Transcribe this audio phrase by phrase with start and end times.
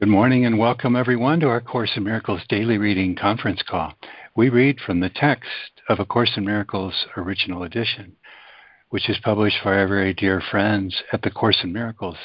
[0.00, 3.94] Good morning and welcome everyone to our Course in Miracles daily reading conference call.
[4.36, 5.50] We read from the text
[5.88, 8.14] of A Course in Miracles original edition,
[8.90, 12.16] which is published for our very dear friends at the Course in Miracles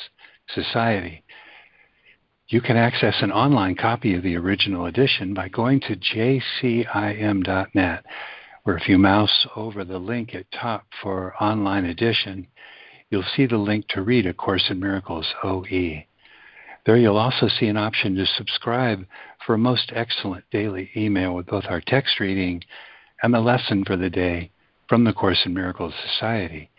[0.53, 1.23] Society.
[2.47, 8.05] You can access an online copy of the original edition by going to jcim.net,
[8.65, 12.45] where if you mouse over the link at top for online edition,
[13.09, 16.03] you'll see the link to read A Course in Miracles OE.
[16.85, 19.05] There you'll also see an option to subscribe
[19.45, 22.61] for a most excellent daily email with both our text reading
[23.21, 24.51] and the lesson for the day
[24.89, 26.69] from the Course in Miracles Society.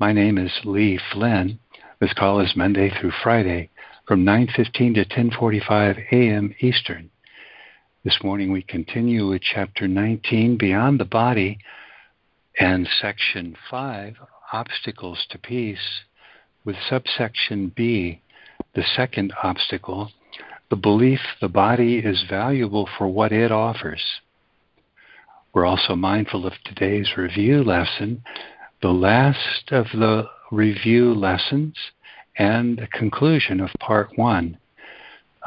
[0.00, 1.60] My name is Lee Flynn.
[2.00, 3.70] This call is Monday through Friday
[4.04, 6.52] from 9:15 to 10:45 a.m.
[6.58, 7.10] Eastern.
[8.02, 11.58] This morning we continue with chapter 19 Beyond the Body
[12.58, 14.16] and section 5
[14.52, 16.02] Obstacles to Peace
[16.64, 18.22] with subsection B
[18.76, 20.10] the second obstacle,
[20.68, 24.02] the belief the body is valuable for what it offers.
[25.54, 28.22] We're also mindful of today's review lesson,
[28.82, 31.74] the last of the review lessons,
[32.38, 34.58] and the conclusion of part one.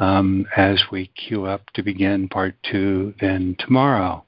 [0.00, 4.24] Um, as we queue up to begin part two, then tomorrow.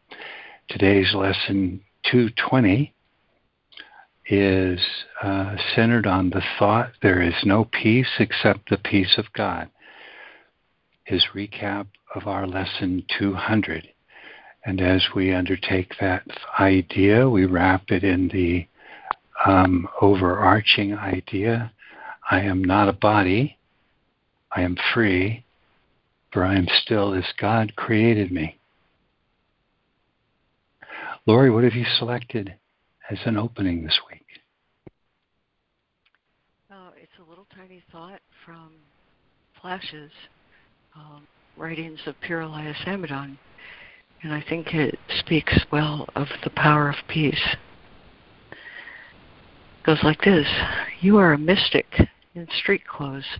[0.69, 2.95] Today's lesson 220
[4.33, 4.81] is
[5.23, 9.69] uh, centered on the thought there is no peace except the peace of God.
[11.05, 13.89] His recap of our lesson 200.
[14.65, 16.23] And as we undertake that
[16.59, 18.67] idea, we wrap it in the
[19.45, 21.73] um, overarching idea
[22.31, 23.59] I am not a body,
[24.51, 25.45] I am free,
[26.33, 28.59] for I am still as God created me.
[31.27, 32.55] Lori, what have you selected
[33.11, 34.22] as an opening this week?
[37.73, 38.71] Tiny thought from
[39.59, 40.11] Flashes,
[40.95, 43.39] um, writings of Pir Elias Amidon,
[44.23, 47.57] and I think it speaks well of the power of peace.
[48.51, 50.47] It goes like this
[51.01, 53.39] You are a mystic in street clothes.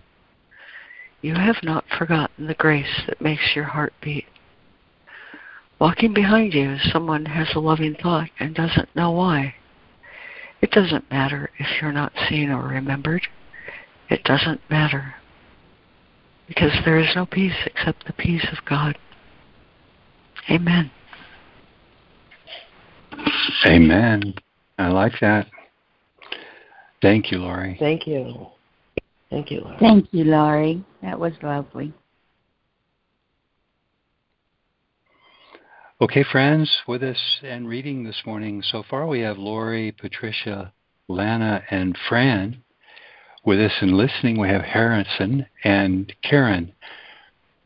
[1.21, 4.25] You have not forgotten the grace that makes your heart beat.
[5.77, 9.53] Walking behind you, someone has a loving thought and doesn't know why.
[10.59, 13.27] It doesn't matter if you're not seen or remembered.
[14.13, 15.15] It doesn't matter.
[16.47, 18.95] Because there is no peace except the peace of God.
[20.51, 20.91] Amen.
[23.65, 24.35] Amen.
[24.77, 25.47] I like that.
[27.01, 27.75] Thank you, Laurie.
[27.79, 28.49] Thank you.
[29.31, 29.77] Thank you, Laurie.
[29.79, 30.85] Thank you, Laurie.
[31.01, 31.91] That was lovely.
[35.99, 40.71] Okay, friends, with us and reading this morning so far we have Laurie, Patricia,
[41.07, 42.63] Lana, and Fran.
[43.45, 46.73] With us and listening, we have Harrison and Karen.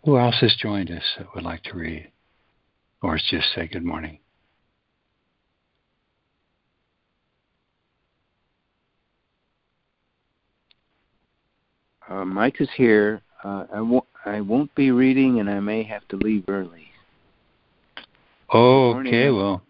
[0.04, 2.12] Who else has joined us that would like to read?
[3.04, 4.18] Or just say good morning?
[12.10, 13.22] Uh, Mike is here.
[13.44, 14.06] Uh, I won't.
[14.26, 16.88] I won't be reading, and I may have to leave early.
[18.52, 19.30] Oh, okay.
[19.30, 19.62] Well,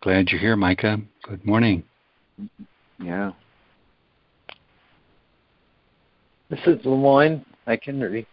[0.00, 0.98] glad you're here, Micah.
[1.24, 1.82] Good morning.
[2.98, 3.32] Yeah.
[6.52, 7.46] This is Lemoyne.
[7.66, 8.26] I can read.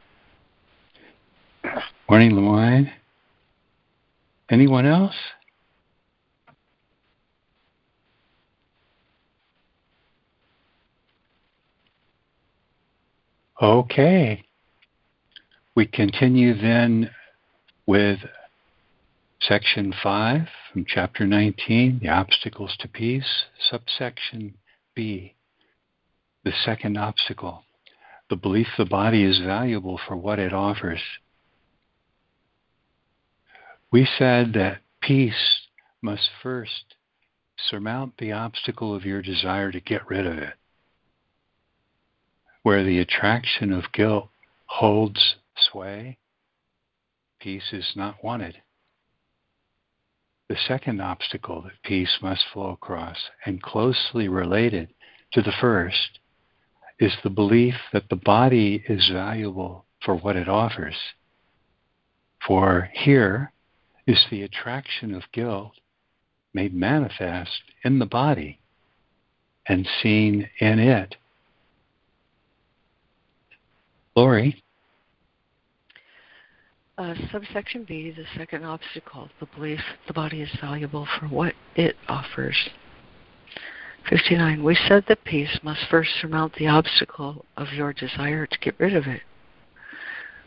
[2.09, 2.91] Morning, Lemoyne.
[4.49, 5.15] Anyone else?
[13.61, 14.43] Okay.
[15.75, 17.11] We continue then
[17.85, 18.19] with
[19.39, 20.41] section 5
[20.73, 24.55] from chapter 19, The Obstacles to Peace, subsection
[24.93, 25.35] B,
[26.43, 27.63] the second obstacle
[28.29, 31.01] the belief the body is valuable for what it offers.
[33.91, 35.61] We said that peace
[36.01, 36.95] must first
[37.57, 40.53] surmount the obstacle of your desire to get rid of it,
[42.63, 44.29] where the attraction of guilt
[44.65, 46.17] holds sway,
[47.39, 48.61] peace is not wanted.
[50.49, 54.93] The second obstacle that peace must flow across, and closely related
[55.33, 56.19] to the first,
[56.99, 60.95] is the belief that the body is valuable for what it offers.
[62.45, 63.51] For here
[64.05, 65.73] is the attraction of guilt
[66.53, 68.59] made manifest in the body
[69.67, 71.15] and seen in it.
[74.15, 74.61] Lori?
[76.97, 81.95] Uh, subsection B, the second obstacle, the belief the body is valuable for what it
[82.09, 82.57] offers.
[84.09, 84.63] 59.
[84.63, 88.95] We said that peace must first surmount the obstacle of your desire to get rid
[88.95, 89.21] of it,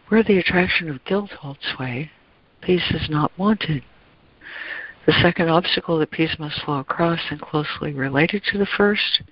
[0.08, 2.10] Where the attraction of guilt holds sway,
[2.60, 3.84] peace is not wanted.
[5.06, 9.22] The second obstacle that peace must flow across and closely related to the first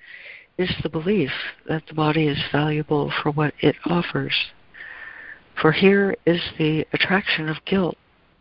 [0.56, 1.32] is the belief
[1.68, 4.34] that the body is valuable for what it offers.
[5.60, 7.96] For here is the attraction of guilt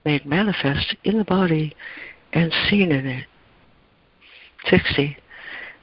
[0.05, 1.75] made manifest in the body
[2.31, 3.25] and seen in it.
[4.69, 5.17] 60.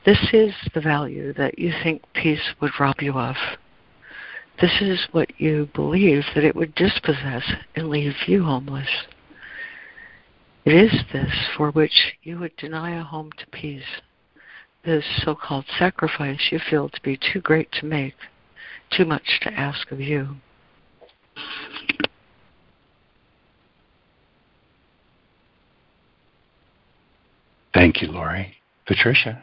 [0.07, 3.35] This is the value that you think peace would rob you of.
[4.61, 7.43] This is what you believe that it would dispossess
[7.75, 8.89] and leave you homeless.
[10.65, 13.83] It is this for which you would deny a home to peace,
[14.85, 18.15] this so called sacrifice you feel to be too great to make,
[18.97, 20.37] too much to ask of you.
[27.75, 28.55] Thank you, Lori.
[28.87, 29.43] Patricia.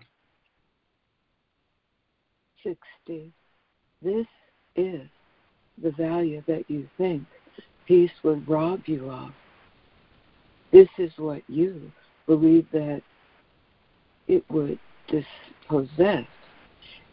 [2.63, 3.31] 60.
[4.01, 4.27] This
[4.75, 5.01] is
[5.81, 7.23] the value that you think
[7.85, 9.31] peace would rob you of.
[10.71, 11.91] This is what you
[12.25, 13.01] believe that
[14.27, 16.25] it would dispossess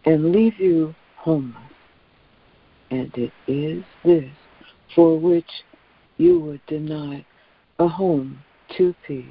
[0.05, 1.57] and leave you homeless.
[2.91, 4.31] And it is this
[4.95, 5.51] for which
[6.17, 7.25] you would deny
[7.79, 8.43] a home
[8.77, 9.25] to peace.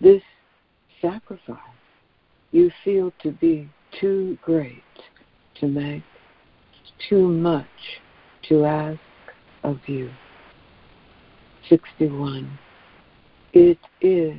[0.00, 0.22] This
[1.00, 1.58] sacrifice
[2.52, 3.68] you feel to be
[4.00, 4.82] too great
[5.60, 6.02] to make,
[7.08, 7.66] too much
[8.48, 9.00] to ask
[9.62, 10.10] of you.
[11.68, 12.58] 61.
[13.52, 14.36] It is.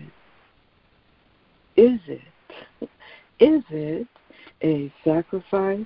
[1.75, 2.89] Is it?
[3.39, 4.07] Is it
[4.63, 5.85] a sacrifice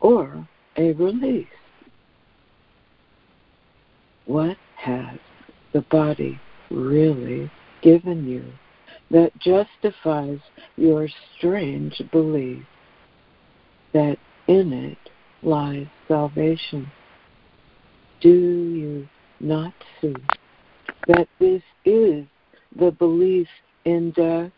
[0.00, 0.46] or
[0.76, 1.46] a release?
[4.26, 5.18] What has
[5.72, 6.38] the body
[6.70, 7.50] really
[7.82, 8.44] given you
[9.10, 10.38] that justifies
[10.76, 12.64] your strange belief
[13.92, 14.18] that
[14.50, 14.98] in it
[15.42, 16.90] lies salvation?
[18.20, 19.08] Do you
[19.38, 20.14] not see
[21.06, 22.26] that this is
[22.76, 23.46] the belief
[23.84, 24.50] in death?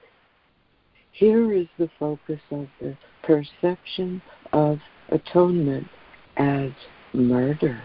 [1.13, 4.23] Here is the focus of the perception
[4.55, 4.79] of
[5.11, 5.87] atonement
[6.39, 6.71] as
[7.13, 7.81] murder.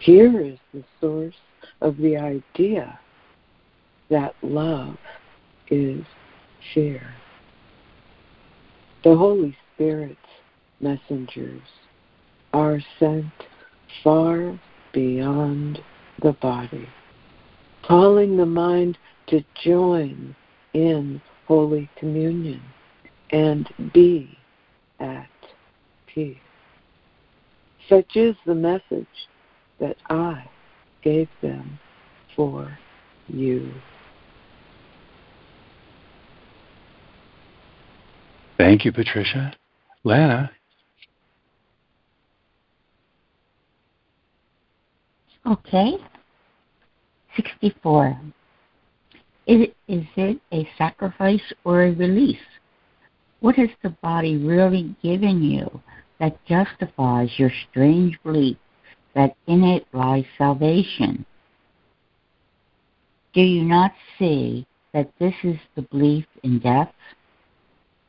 [0.00, 1.36] Here is the source
[1.80, 2.98] of the idea
[4.10, 4.96] that love
[5.70, 6.04] is
[6.74, 7.14] fear.
[9.04, 10.18] The Holy Spirit's
[10.80, 11.62] messengers
[12.52, 13.26] are sent
[14.02, 14.58] far
[14.92, 15.80] beyond
[16.22, 16.88] the body,
[17.86, 18.98] calling the mind
[19.28, 20.34] to join
[20.74, 22.62] in Holy Communion
[23.30, 24.36] and be
[25.00, 25.28] at
[26.06, 26.36] peace.
[27.88, 29.06] Such is the message
[29.80, 30.44] that I
[31.02, 31.78] gave them
[32.34, 32.76] for
[33.28, 33.72] you.
[38.58, 39.54] Thank you, Patricia.
[40.04, 40.50] Lana.
[45.48, 45.96] Okay.
[47.36, 48.20] 64.
[49.46, 52.36] Is, is it a sacrifice or a release?
[53.40, 55.80] What has the body really given you
[56.20, 58.58] that justifies your strange belief
[59.14, 61.24] that in it lies salvation?
[63.32, 66.92] Do you not see that this is the belief in death?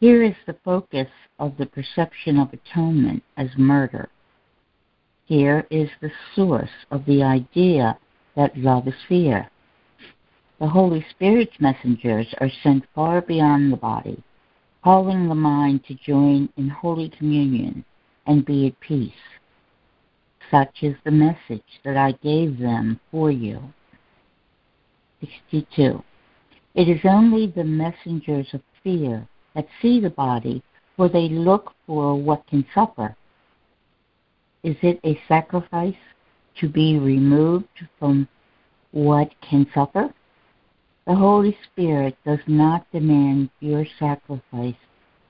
[0.02, 1.08] Here is the focus
[1.38, 4.10] of the perception of atonement as murder.
[5.30, 8.00] Here is the source of the idea
[8.36, 9.48] that love is fear.
[10.60, 14.24] The Holy Spirit's messengers are sent far beyond the body,
[14.84, 17.86] calling the mind to join in Holy Communion
[18.26, 19.14] and be at peace.
[20.50, 23.62] Such is the message that I gave them for you.
[25.22, 26.04] 62.
[26.74, 30.64] It is only the messengers of fear that see the body,
[30.98, 33.16] for they look for what can suffer.
[34.64, 35.96] Is it a sacrifice
[36.60, 38.28] to be removed from
[38.92, 40.14] what can suffer?
[41.08, 44.76] The Holy Spirit does not demand your sacrifice.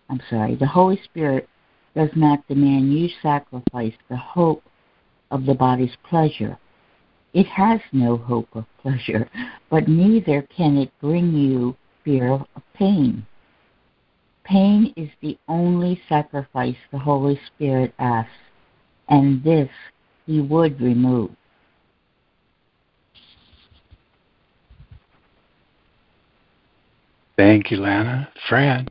[0.09, 1.47] I'm sorry, the Holy Spirit
[1.95, 4.63] does not demand you sacrifice the hope
[5.31, 6.57] of the body's pleasure.
[7.33, 9.29] It has no hope of pleasure,
[9.69, 13.25] but neither can it bring you fear of pain.
[14.43, 18.31] Pain is the only sacrifice the Holy Spirit asks,
[19.09, 19.69] and this
[20.25, 21.31] He would remove.
[27.35, 28.29] Thank you, Lana.
[28.47, 28.89] Fran.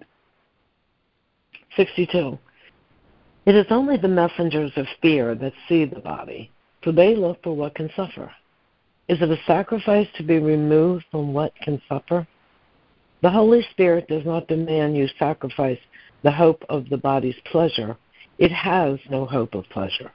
[1.77, 2.39] 62.
[3.47, 6.51] It is only the messengers of fear that see the body,
[6.83, 8.31] for they look for what can suffer.
[9.09, 12.27] Is it a sacrifice to be removed from what can suffer?
[13.23, 15.79] The Holy Spirit does not demand you sacrifice
[16.23, 17.97] the hope of the body's pleasure.
[18.39, 20.13] It has no hope of pleasure.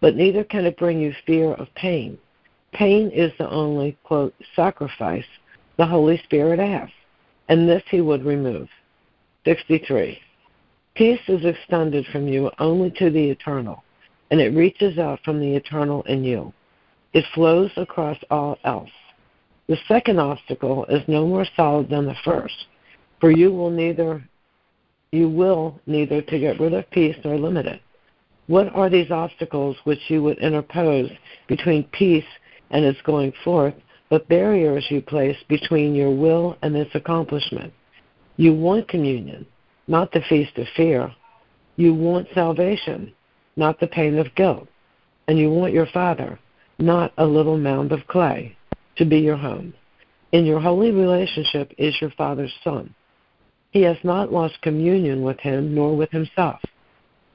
[0.00, 2.18] but neither can it bring you fear of pain.
[2.72, 5.26] Pain is the only, quote, sacrifice
[5.76, 6.94] the Holy Spirit asks,
[7.48, 8.68] and this he would remove.
[9.44, 10.18] 63.
[10.94, 13.82] Peace is extended from you only to the eternal,
[14.30, 16.52] and it reaches out from the eternal in you.
[17.12, 18.90] It flows across all else.
[19.66, 22.66] The second obstacle is no more solid than the first,
[23.20, 24.22] for you will neither
[25.12, 27.80] you will neither to get rid of peace nor limit it.
[28.46, 31.10] What are these obstacles which you would interpose
[31.48, 32.24] between peace
[32.70, 33.74] and its going forth,
[34.08, 37.72] but barriers you place between your will and its accomplishment?
[38.36, 39.46] You want communion,
[39.88, 41.12] not the feast of fear.
[41.76, 43.12] You want salvation,
[43.56, 44.68] not the pain of guilt.
[45.28, 46.38] And you want your Father,
[46.78, 48.56] not a little mound of clay,
[48.96, 49.74] to be your home.
[50.32, 52.94] In your holy relationship is your Father's Son.
[53.70, 56.60] He has not lost communion with him nor with himself.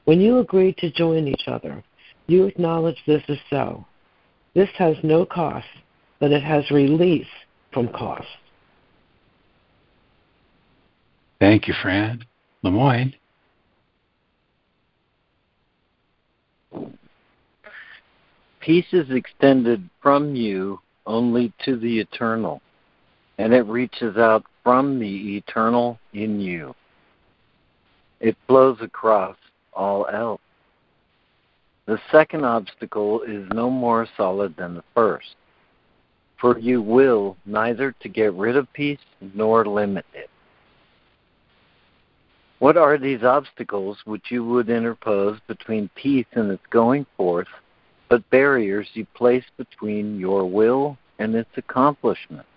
[0.03, 1.83] When you agree to join each other,
[2.27, 3.85] you acknowledge this is so.
[4.53, 5.67] This has no cost,
[6.19, 7.27] but it has release
[7.71, 8.27] from cost.
[11.39, 12.23] Thank you, Fran.
[12.63, 13.13] Lemoyne.
[18.59, 22.61] Peace is extended from you only to the eternal,
[23.37, 26.73] and it reaches out from the eternal in you.
[28.19, 29.37] It flows across
[29.73, 30.41] all else.
[31.85, 35.35] The second obstacle is no more solid than the first,
[36.41, 38.97] for you will neither to get rid of peace
[39.35, 40.31] nor limit it.
[42.57, 47.49] What are these obstacles which you would interpose between peace and its going forth,
[48.09, 52.47] but barriers you place between your will and its accomplishment?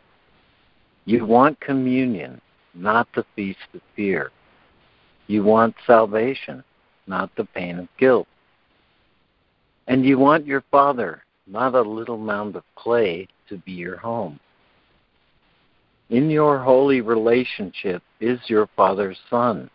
[1.09, 2.39] You want communion,
[2.75, 4.31] not the feast of fear.
[5.27, 6.63] You want salvation,
[7.07, 8.29] not the pain of guilt.
[9.87, 14.39] And you want your Father, not a little mound of clay, to be your home.
[16.11, 19.71] In your holy relationship is your Father's Son.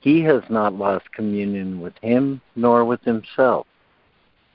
[0.00, 3.66] He has not lost communion with him nor with himself.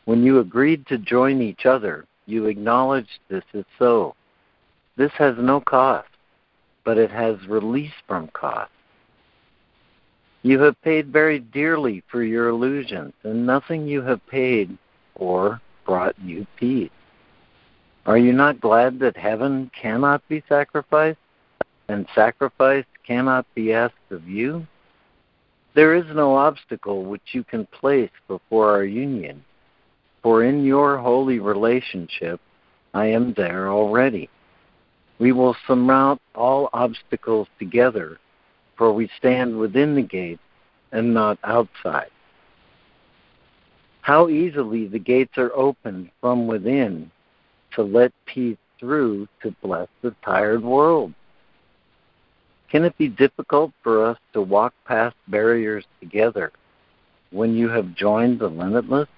[0.05, 4.15] When you agreed to join each other, you acknowledged this is so.
[4.97, 6.09] This has no cost,
[6.83, 8.71] but it has release from cost.
[10.41, 14.75] You have paid very dearly for your illusions, and nothing you have paid
[15.15, 16.89] for brought you peace.
[18.07, 21.19] Are you not glad that heaven cannot be sacrificed,
[21.89, 24.65] and sacrifice cannot be asked of you?
[25.75, 29.43] There is no obstacle which you can place before our union,
[30.23, 32.41] for in your holy relationship
[32.93, 34.29] I am there already.
[35.19, 38.19] We will surmount all obstacles together,
[38.75, 40.39] for we stand within the gate
[40.91, 42.09] and not outside.
[44.01, 47.11] How easily the gates are opened from within
[47.73, 51.13] to let peace through to bless the tired world.
[52.69, 56.51] Can it be difficult for us to walk past barriers together
[57.31, 59.09] when you have joined the limitless?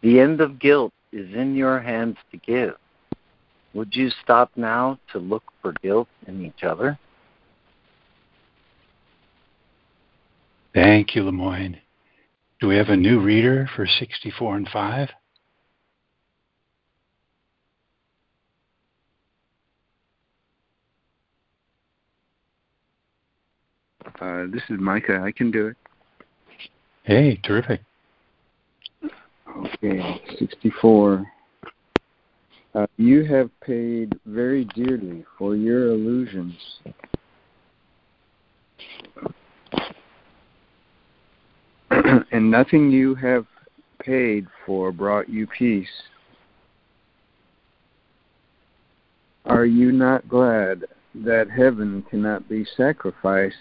[0.00, 2.76] The end of guilt is in your hands to give.
[3.74, 6.98] Would you stop now to look for guilt in each other?
[10.74, 11.78] Thank you, Lemoyne.
[12.60, 15.08] Do we have a new reader for 64 and 5?
[24.20, 25.22] Uh, this is Micah.
[25.24, 25.76] I can do it.
[27.04, 27.80] Hey, terrific.
[29.56, 31.26] Okay, 64.
[32.74, 36.54] Uh, you have paid very dearly for your illusions.
[41.90, 43.46] and nothing you have
[43.98, 45.88] paid for brought you peace.
[49.46, 50.84] Are you not glad
[51.14, 53.56] that heaven cannot be sacrificed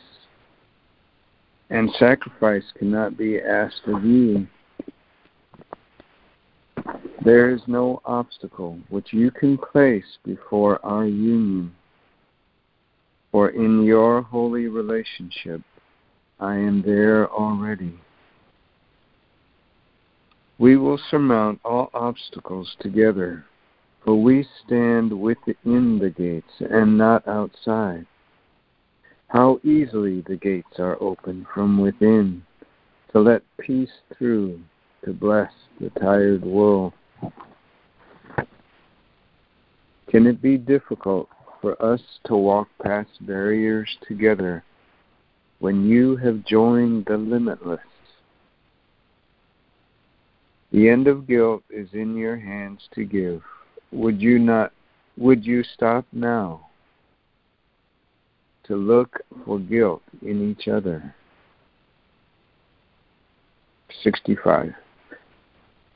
[1.72, 4.48] and sacrifice cannot be asked of you?
[7.24, 11.76] There is no obstacle which you can place before our union,
[13.32, 15.62] for in your holy relationship
[16.40, 18.00] I am there already.
[20.58, 23.46] We will surmount all obstacles together,
[24.04, 28.06] for we stand within the gates and not outside.
[29.28, 32.44] How easily the gates are opened from within
[33.12, 34.62] to let peace through
[35.04, 36.94] to bless the tired world.
[40.10, 41.30] Can it be difficult
[41.62, 44.64] for us to walk past barriers together
[45.60, 47.80] when you have joined the limitless?
[50.72, 53.42] The end of guilt is in your hands to give.
[53.92, 54.72] Would you not
[55.18, 56.68] would you stop now
[58.64, 61.14] to look for guilt in each other?
[64.04, 64.74] 65.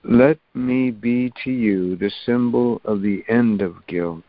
[0.03, 4.23] Let me be to you the symbol of the end of guilt,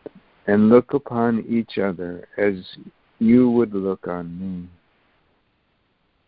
[0.47, 2.77] and look upon each other as
[3.19, 4.69] you would look on me.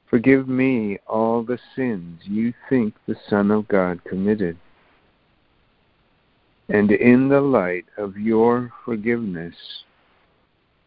[0.09, 4.57] Forgive me all the sins you think the Son of God committed.
[6.69, 9.55] And in the light of your forgiveness,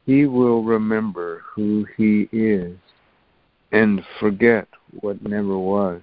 [0.05, 2.77] he will remember who he is
[3.73, 4.69] and forget
[5.01, 6.03] what never was.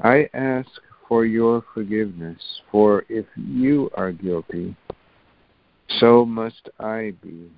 [0.00, 0.68] I ask
[1.08, 4.76] for your forgiveness, for if you are guilty,
[5.98, 7.50] so must I be.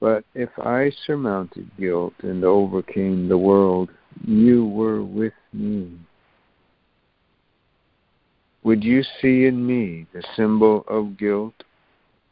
[0.00, 3.90] But if I surmounted guilt and overcame the world,
[4.24, 5.90] you were with me.
[8.62, 11.64] Would you see in me the symbol of guilt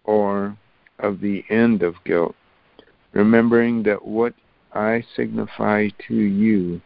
[0.04, 0.56] or
[0.99, 2.35] of the end of guilt,
[3.12, 4.35] remembering that what
[4.73, 6.80] I signify to you,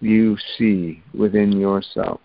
[0.00, 2.20] you see within yourself?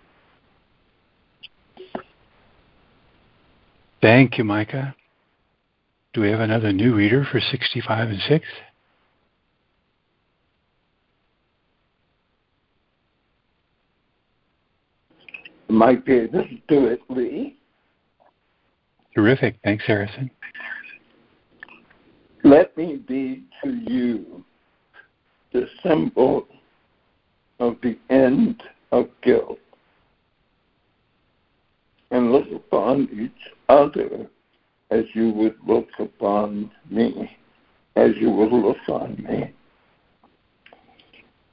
[4.02, 4.96] Thank you, Micah.
[6.14, 8.46] Do we have another new reader for 65 and 6?
[15.70, 17.56] Might be able to do it, Lee.
[19.16, 19.56] Terrific.
[19.64, 20.30] Thanks, Harrison.
[22.44, 24.44] Let me be to you
[25.54, 26.46] the symbol
[27.64, 29.58] of the end of guilt
[32.12, 34.28] and look upon each other
[34.92, 37.38] as you would look upon me,
[37.96, 39.54] as you would look on me.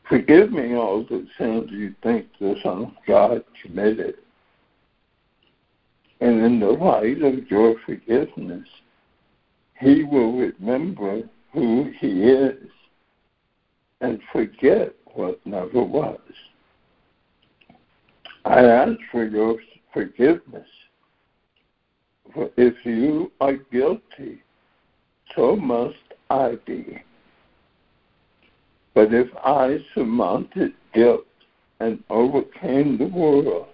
[0.08, 4.16] Forgive me all the sins you think the Son of God committed.
[6.20, 8.66] And in the light of your forgiveness,
[9.78, 12.68] he will remember who he is
[14.00, 16.18] and forget what never was.
[18.44, 19.56] I ask for your
[19.92, 20.66] forgiveness
[22.32, 24.42] for if you are guilty,
[25.34, 25.96] so must
[26.28, 27.02] I be.
[28.94, 31.26] But if I surmounted guilt
[31.80, 33.66] and overcame the world,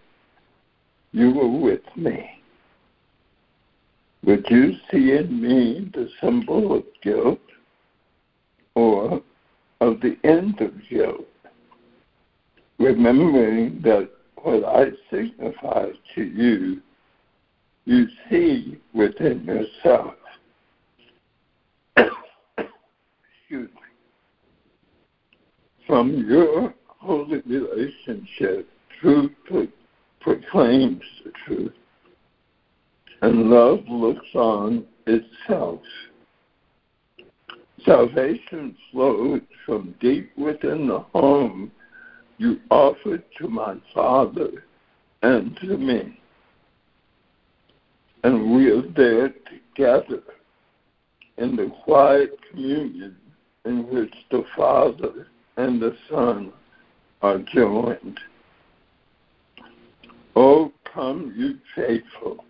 [1.12, 2.30] you were with me.
[4.24, 7.38] Would you see in me the symbol of guilt
[8.74, 9.22] or
[9.86, 11.26] of the end of guilt?
[12.78, 14.10] Remembering that
[14.42, 16.82] what I signify to you
[17.86, 20.14] you see within yourself.
[21.96, 23.80] Excuse me.
[25.86, 28.68] From your holy relationship,
[29.00, 29.30] truth
[30.20, 31.72] proclaims the truth,
[33.22, 35.80] and love looks on itself.
[37.86, 41.70] Salvation flows from deep within the home
[42.38, 44.64] you offered to my Father
[45.22, 46.18] and to me
[48.26, 50.20] and we are there together
[51.38, 53.16] in the quiet communion
[53.64, 56.52] in which the Father and the Son
[57.22, 58.18] are joined.
[60.34, 62.44] Oh, come, you faithful,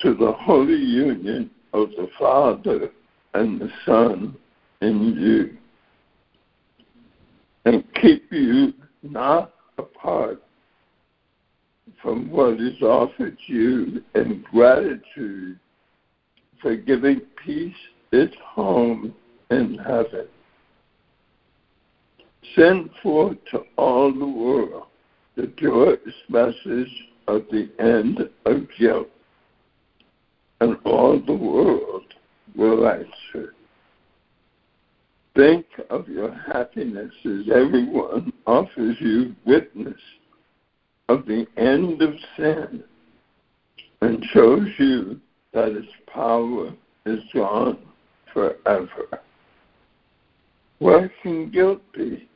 [0.00, 2.90] to the holy union of the Father
[3.34, 4.36] and the Son
[4.80, 5.56] in you,
[7.64, 10.42] and keep you not apart
[12.02, 15.58] from what is offered you in gratitude
[16.60, 17.74] for giving peace
[18.12, 19.14] its home
[19.50, 20.26] in heaven.
[22.54, 24.84] Send forth to all the world
[25.36, 29.08] the joyous message of the end of guilt,
[30.60, 32.04] and all the world
[32.56, 33.54] will answer.
[35.34, 40.00] Think of your happiness as everyone offers you witness
[41.08, 42.84] of the end of sin
[44.00, 45.20] and shows you
[45.52, 46.72] that its power
[47.06, 47.78] is gone
[48.32, 49.20] forever.
[50.78, 52.28] Where can guilt be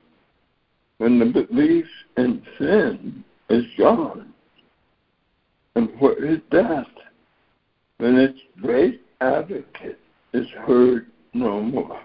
[0.99, 4.33] when the belief in sin is gone?
[5.75, 6.87] And where is death
[7.99, 9.99] when its great advocate
[10.33, 12.01] is heard no more?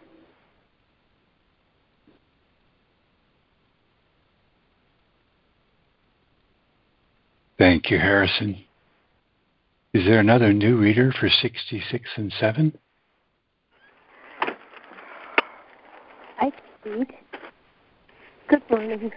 [7.58, 8.63] Thank you, Harrison.
[9.93, 12.78] Is there another new reader for 66 and 7?
[16.39, 16.52] I
[16.84, 17.08] read.
[18.49, 19.12] Good morning.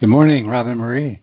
[0.00, 1.22] Good morning, Robin Marie.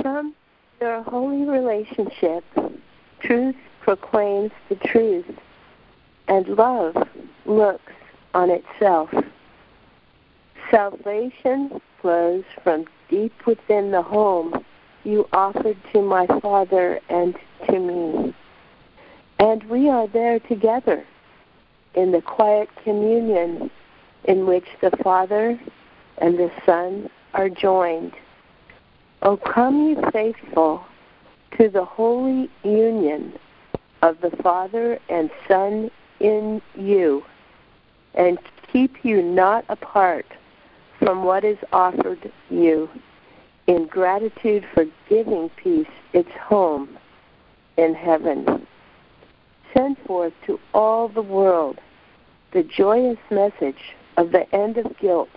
[0.00, 0.34] From
[0.80, 2.42] your holy relationship,
[3.20, 5.26] truth proclaims the truth,
[6.26, 6.96] and love
[7.44, 7.92] looks
[8.32, 9.10] on itself.
[10.70, 14.64] Salvation flows from deep within the home
[15.04, 18.34] you offered to my Father and to me.
[19.38, 21.04] And we are there together
[21.94, 23.70] in the quiet communion
[24.24, 25.60] in which the Father
[26.18, 28.12] and the Son are joined.
[29.22, 30.82] O come, ye faithful,
[31.58, 33.38] to the holy union
[34.00, 37.22] of the Father and Son in you,
[38.14, 38.38] and
[38.72, 40.26] keep you not apart
[40.98, 42.88] from what is offered you
[43.66, 46.88] in gratitude for giving peace its home
[47.76, 48.66] in heaven.
[49.74, 51.78] Send forth to all the world
[52.52, 55.28] the joyous message of the end of guilt,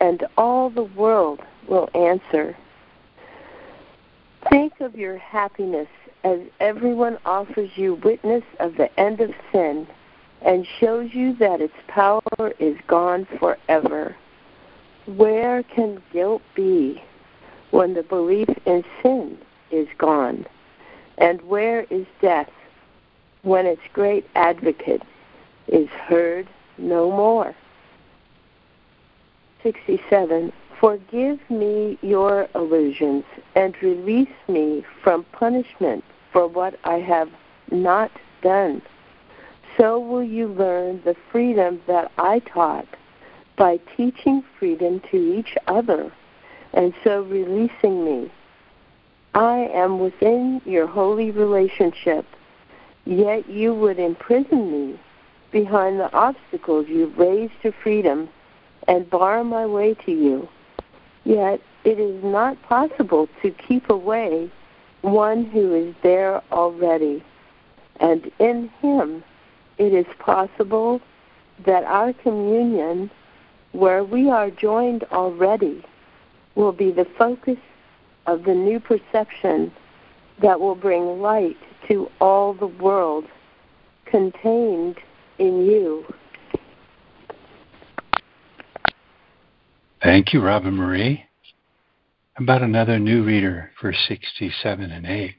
[0.00, 2.56] and all the world will answer.
[4.50, 5.88] Think of your happiness
[6.24, 9.86] as everyone offers you witness of the end of sin
[10.42, 12.22] and shows you that its power
[12.58, 14.14] is gone forever.
[15.06, 17.02] Where can guilt be
[17.70, 19.38] when the belief in sin
[19.70, 20.46] is gone?
[21.18, 22.50] And where is death
[23.42, 25.02] when its great advocate
[25.68, 27.54] is heard no more?
[29.62, 30.52] 67.
[30.80, 37.30] Forgive me your illusions and release me from punishment for what I have
[37.70, 38.10] not
[38.42, 38.82] done.
[39.76, 42.86] So will you learn the freedom that I taught
[43.56, 46.12] by teaching freedom to each other
[46.74, 48.30] and so releasing me.
[49.34, 52.26] I am within your holy relationship,
[53.04, 55.00] yet you would imprison me
[55.52, 58.28] behind the obstacles you've raised to freedom
[58.88, 60.48] and bar my way to you.
[61.26, 64.48] Yet it is not possible to keep away
[65.02, 67.22] one who is there already.
[67.98, 69.24] And in him
[69.76, 71.00] it is possible
[71.64, 73.10] that our communion,
[73.72, 75.84] where we are joined already,
[76.54, 77.58] will be the focus
[78.26, 79.72] of the new perception
[80.38, 81.58] that will bring light
[81.88, 83.24] to all the world
[84.04, 84.96] contained
[85.38, 86.04] in you.
[90.06, 91.24] Thank you, Robin Marie.
[92.38, 95.34] About another new reader for 67 and 8.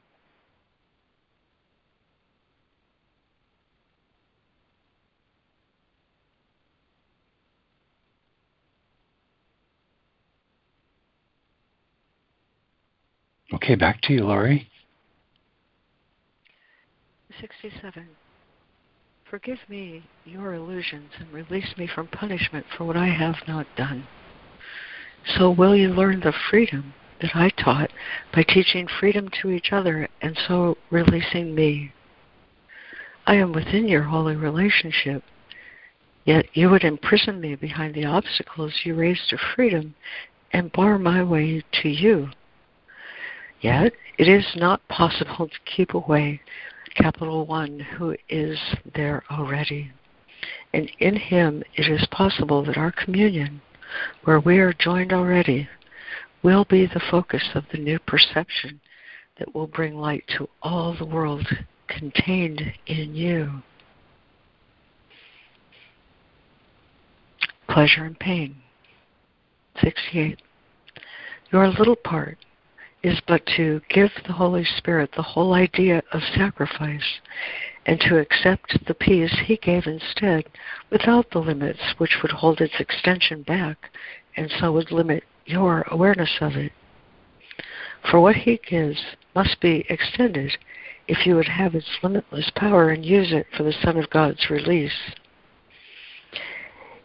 [13.54, 14.68] Okay, back to you, Laurie.
[17.40, 18.06] 67.
[19.30, 24.06] Forgive me your illusions and release me from punishment for what I have not done.
[25.36, 27.90] So will you learn the freedom that I taught
[28.32, 31.92] by teaching freedom to each other and so releasing me.
[33.26, 35.22] I am within your holy relationship,
[36.24, 39.94] yet you would imprison me behind the obstacles you raise to freedom
[40.52, 42.30] and bar my way to you.
[43.60, 46.40] Yet it is not possible to keep away
[46.94, 48.58] capital One who is
[48.94, 49.92] there already.
[50.72, 53.60] And in him it is possible that our communion
[54.24, 55.68] where we are joined already,
[56.42, 58.80] will be the focus of the new perception
[59.38, 61.46] that will bring light to all the world
[61.88, 63.62] contained in you.
[67.68, 68.56] Pleasure and pain.
[69.82, 70.40] 68.
[71.52, 72.38] Your little part
[73.02, 77.20] is but to give the Holy Spirit the whole idea of sacrifice
[77.88, 80.44] and to accept the peace he gave instead
[80.90, 83.90] without the limits which would hold its extension back
[84.36, 86.70] and so would limit your awareness of it.
[88.10, 89.02] For what he gives
[89.34, 90.52] must be extended
[91.08, 94.50] if you would have its limitless power and use it for the Son of God's
[94.50, 94.92] release.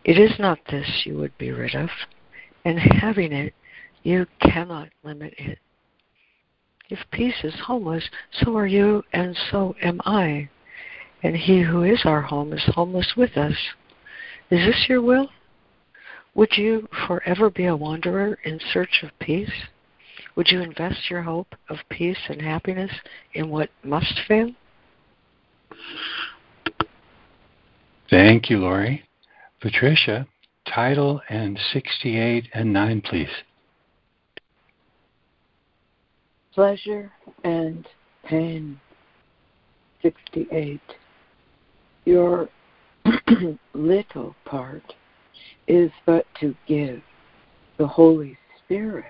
[0.04, 1.90] It is not this you would be rid of,
[2.66, 3.54] and having it,
[4.04, 5.60] you cannot limit it.
[6.90, 10.50] If peace is homeless, so are you, and so am I
[11.24, 13.56] and he who is our home is homeless with us.
[14.52, 15.30] Is this your will?
[16.36, 19.52] Would you forever be a wanderer in search of peace?
[20.36, 22.92] Would you invest your hope of peace and happiness
[23.34, 24.52] in what must fail?
[28.10, 29.04] Thank you, Laurie.
[29.62, 30.28] Patricia,
[30.68, 33.30] title and 68 and 9, please.
[36.54, 37.12] Pleasure
[37.44, 37.88] and
[38.26, 38.80] pain.
[40.02, 40.82] 68
[42.06, 42.50] your
[43.74, 44.94] little part
[45.68, 47.02] is but to give
[47.78, 49.06] the Holy Spirit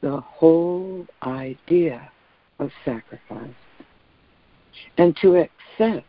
[0.00, 2.10] the whole idea
[2.58, 3.50] of sacrifice
[4.98, 6.06] and to accept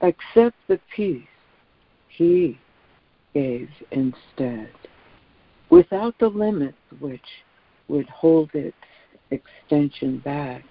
[0.00, 1.22] accept the peace
[2.08, 2.58] he
[3.34, 4.68] gave instead
[5.70, 7.20] without the limits which
[7.88, 8.76] would hold its
[9.30, 10.62] extension back.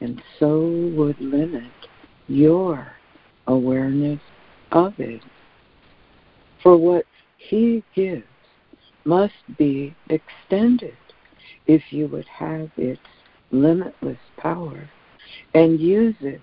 [0.00, 0.60] And so
[0.94, 1.72] would limit
[2.28, 2.92] your
[3.46, 4.20] awareness
[4.72, 5.22] of it.
[6.62, 7.04] For what
[7.36, 8.24] he gives
[9.04, 10.96] must be extended
[11.66, 13.00] if you would have its
[13.50, 14.88] limitless power
[15.54, 16.40] and use it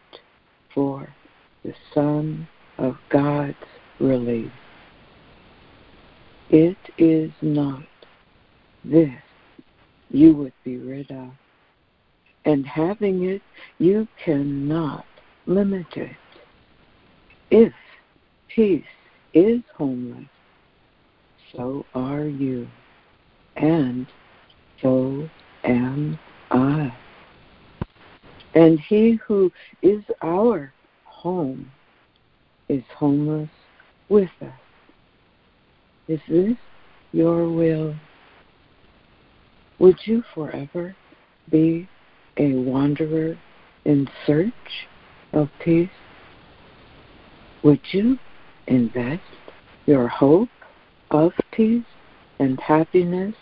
[0.73, 1.07] for
[1.63, 3.55] the Son of God's
[3.99, 4.51] relief.
[6.49, 7.83] It is not
[8.83, 9.09] this
[10.09, 11.29] you would be rid of.
[12.45, 13.41] And having it,
[13.79, 15.05] you cannot
[15.45, 16.15] limit it.
[17.55, 17.71] If
[18.47, 18.81] peace
[19.35, 20.25] is homeless,
[21.55, 22.67] so are you,
[23.55, 24.07] and
[24.81, 25.29] so
[25.63, 26.17] am
[26.49, 26.91] I.
[28.55, 29.51] And he who
[29.83, 30.73] is our
[31.05, 31.71] home
[32.69, 33.51] is homeless
[34.09, 34.59] with us.
[36.07, 36.57] Is this
[37.11, 37.93] your will?
[39.77, 40.95] Would you forever
[41.51, 41.87] be
[42.35, 43.37] a wanderer
[43.85, 44.87] in search
[45.33, 45.89] of peace?
[47.63, 48.19] Would you
[48.67, 49.23] invest
[49.85, 50.49] your hope
[51.11, 51.85] of peace
[52.39, 53.33] and happiness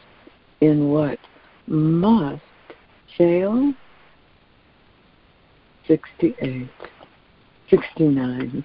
[0.62, 1.18] in what
[1.66, 2.42] must
[3.18, 3.74] fail?
[5.88, 6.70] 68,
[7.70, 8.64] 69.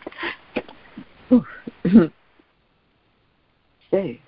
[3.90, 4.20] Faith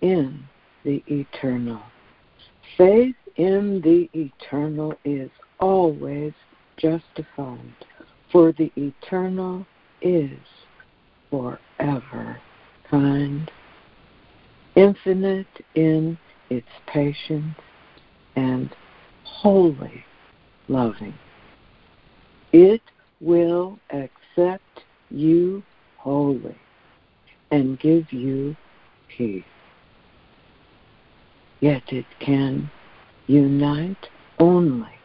[0.00, 0.44] in
[0.84, 1.82] the eternal.
[2.76, 6.32] Faith in the eternal is always
[6.76, 7.58] justified,
[8.30, 9.66] for the eternal
[10.02, 10.38] is
[11.30, 12.40] forever
[12.90, 13.50] kind,
[14.74, 16.18] infinite in
[16.50, 17.56] its patience,
[18.36, 18.74] and
[19.24, 20.04] wholly
[20.68, 21.14] loving.
[22.52, 22.82] It
[23.20, 25.62] will accept you
[25.96, 26.56] wholly
[27.50, 28.56] and give you
[29.08, 29.44] peace.
[31.60, 32.70] Yet it can
[33.26, 34.98] unite only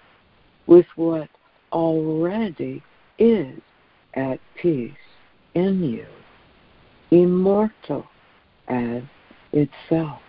[0.67, 1.29] with what
[1.71, 2.83] already
[3.17, 3.59] is
[4.13, 4.91] at peace
[5.53, 6.05] in you,
[7.11, 8.05] immortal
[8.67, 9.03] as
[9.51, 10.21] itself.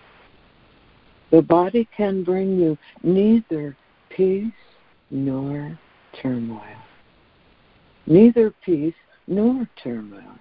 [1.30, 3.76] The body can bring you neither
[4.10, 4.52] peace
[5.10, 5.78] nor
[6.20, 6.60] turmoil.
[8.06, 8.94] Neither peace
[9.26, 10.38] nor turmoil.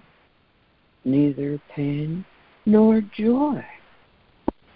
[1.04, 2.24] Neither pain
[2.66, 3.64] nor joy.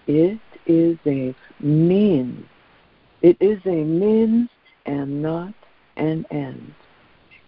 [0.06, 2.46] It is a means.
[3.22, 4.48] It is a means
[4.86, 5.54] and not
[5.96, 6.74] an end.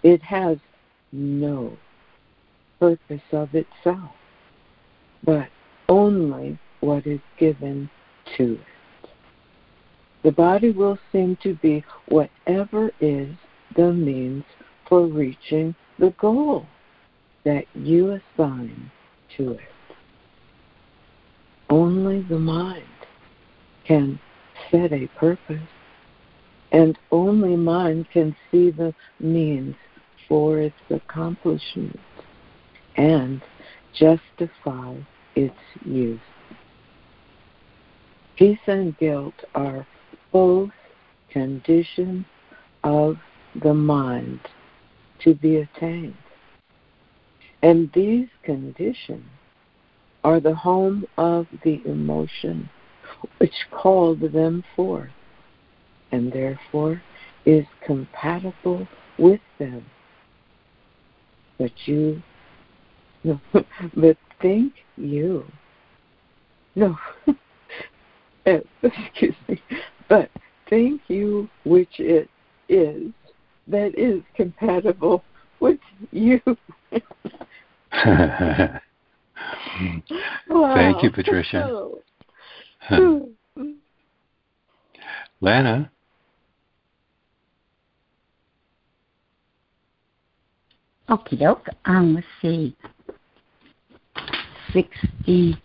[0.03, 0.59] It has
[1.13, 1.77] no
[2.79, 4.13] purpose of itself,
[5.25, 5.49] but
[5.89, 7.91] only what is given
[8.37, 9.11] to it.
[10.23, 13.29] The body will seem to be whatever is
[13.77, 14.45] the means
[14.89, 16.67] for reaching the goal
[17.45, 18.91] that you assign
[19.37, 19.61] to it.
[21.71, 22.85] Only the mind
[23.87, 24.19] can
[24.71, 25.69] set a purpose,
[26.73, 29.77] and only mind can see the means
[30.29, 31.99] for its accomplishment
[32.97, 33.41] and
[33.95, 34.95] justify
[35.35, 36.21] its use.
[38.37, 39.87] Peace and guilt are
[40.33, 40.71] both
[41.31, 42.25] conditions
[42.85, 43.17] of
[43.63, 44.41] the mind
[45.21, 46.15] to be attained.
[47.63, 49.27] And these conditions
[50.23, 52.69] are the home of the emotion
[53.39, 55.11] which called them forth,
[56.13, 57.03] and therefore
[57.45, 58.87] is compatible
[59.19, 59.85] with them.
[61.59, 62.23] But you,
[63.25, 63.41] no,
[63.97, 65.45] but think you,
[66.75, 66.97] no,
[68.47, 69.61] eh, excuse me,
[70.09, 70.31] but
[70.69, 72.29] think you which it
[72.69, 73.13] is
[73.67, 75.25] that is compatible
[75.61, 76.41] with you.
[80.49, 80.73] wow.
[80.75, 81.91] Thank you, Patricia.
[85.41, 85.91] Lana?
[91.09, 91.69] Okie doke.
[91.87, 92.77] Um, let's see.
[94.73, 95.57] 60,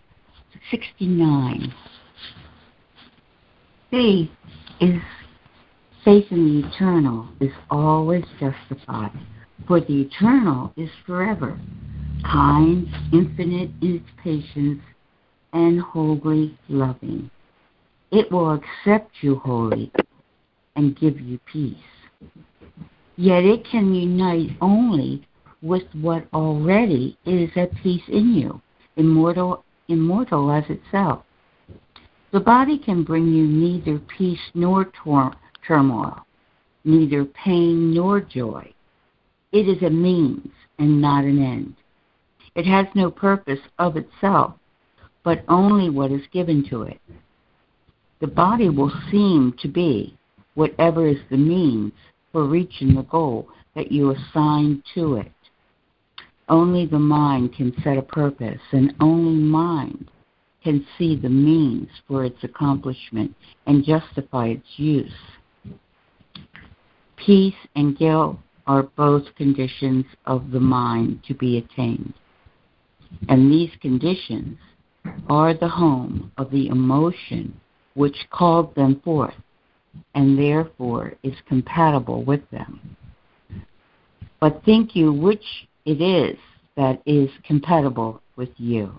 [0.70, 1.74] 69.
[3.90, 4.30] Faith
[4.80, 5.00] is
[6.04, 9.12] faith in the eternal is always justified,
[9.66, 11.58] for the eternal is forever,
[12.24, 14.82] kind, infinite in its patience,
[15.52, 17.30] and wholly loving.
[18.10, 19.92] It will accept you wholly
[20.76, 21.76] and give you peace.
[23.16, 25.26] Yet it can unite only
[25.64, 28.60] with what already is at peace in you,
[28.96, 31.24] immortal, immortal as itself.
[32.32, 35.34] The body can bring you neither peace nor tor-
[35.66, 36.26] turmoil,
[36.84, 38.72] neither pain nor joy.
[39.52, 41.74] It is a means and not an end.
[42.54, 44.54] It has no purpose of itself,
[45.22, 47.00] but only what is given to it.
[48.20, 50.14] The body will seem to be
[50.54, 51.92] whatever is the means
[52.32, 55.32] for reaching the goal that you assign to it.
[56.48, 60.10] Only the mind can set a purpose, and only mind
[60.62, 63.34] can see the means for its accomplishment
[63.66, 65.12] and justify its use.
[67.16, 72.14] Peace and guilt are both conditions of the mind to be attained.
[73.28, 74.58] And these conditions
[75.28, 77.58] are the home of the emotion
[77.94, 79.34] which called them forth,
[80.14, 82.96] and therefore is compatible with them.
[84.40, 85.44] But think you which
[85.84, 86.38] it is
[86.76, 88.92] that is compatible with you.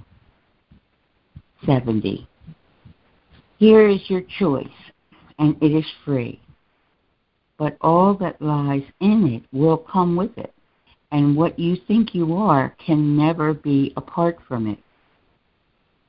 [1.65, 2.27] 70.
[3.57, 4.67] Here is your choice,
[5.39, 6.39] and it is free.
[7.57, 10.53] But all that lies in it will come with it,
[11.11, 14.79] and what you think you are can never be apart from it.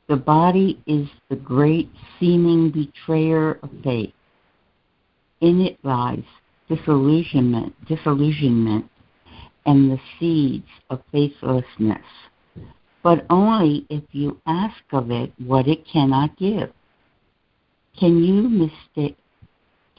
[0.09, 4.13] The body is the great seeming betrayer of faith.
[5.41, 6.25] In it lies
[6.69, 8.91] disillusionment, disillusionment,
[9.67, 12.07] and the seeds of faithlessness
[13.07, 16.73] but only if you ask of it what it cannot give.
[17.97, 19.17] Can you mistake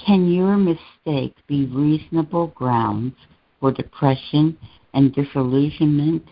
[0.05, 3.15] can your mistake be reasonable grounds
[3.61, 4.57] for depression
[4.93, 6.27] and disillusionment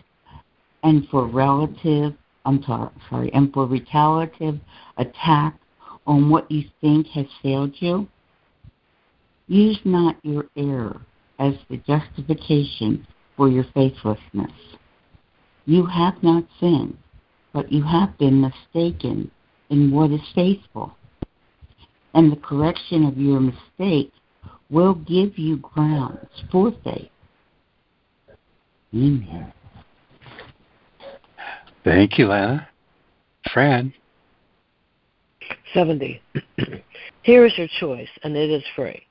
[0.82, 2.12] and for relative
[2.44, 4.60] I'm sorry, and for retaliative
[4.98, 5.58] attack
[6.06, 8.06] on what you think has failed you?
[9.48, 11.00] Use not your error
[11.38, 14.52] as the justification for your faithlessness.
[15.66, 16.96] You have not sinned,
[17.52, 19.30] but you have been mistaken
[19.70, 20.96] in what is faithful.
[22.14, 24.12] And the correction of your mistake
[24.70, 27.10] will give you grounds for faith.
[28.94, 29.52] Amen.
[31.84, 32.68] Thank you, Lana.
[33.52, 33.92] Fran.
[35.74, 36.20] 70.
[37.22, 39.02] Here is your choice, and it is free.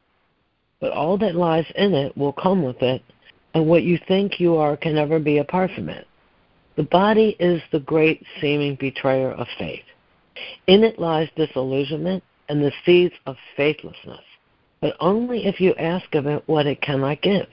[0.79, 3.01] But all that lies in it will come with it,
[3.55, 6.05] and what you think you are can never be apart from it.
[6.75, 9.85] The body is the great seeming betrayer of faith.
[10.67, 14.19] In it lies disillusionment and the seeds of faithlessness,
[14.81, 17.47] but only if you ask of it what it cannot give.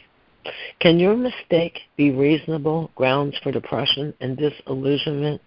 [0.80, 5.40] Can your mistake be reasonable grounds for depression and disillusionment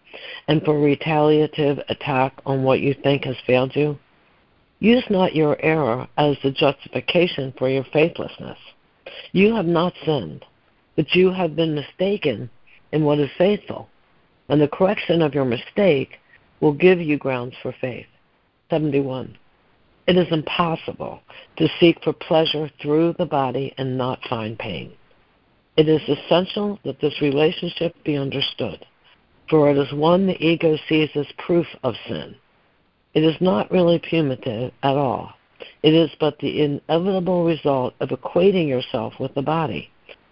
[0.47, 3.99] and for retaliative attack on what you think has failed you?
[4.79, 8.57] Use not your error as the justification for your faithlessness.
[9.31, 10.45] You have not sinned,
[10.95, 12.49] but you have been mistaken
[12.91, 13.89] in what is faithful,
[14.49, 16.19] and the correction of your mistake
[16.61, 18.07] will give you grounds for faith.
[18.69, 19.37] 71.
[20.07, 21.19] It is impossible
[21.57, 24.93] to seek for pleasure through the body and not find pain.
[25.77, 28.85] It is essential that this relationship be understood,
[29.49, 32.35] for it is one the ego sees as proof of sin.
[33.13, 35.33] It is not really punitive at all.
[35.83, 39.89] It is but the inevitable result of equating yourself with the body,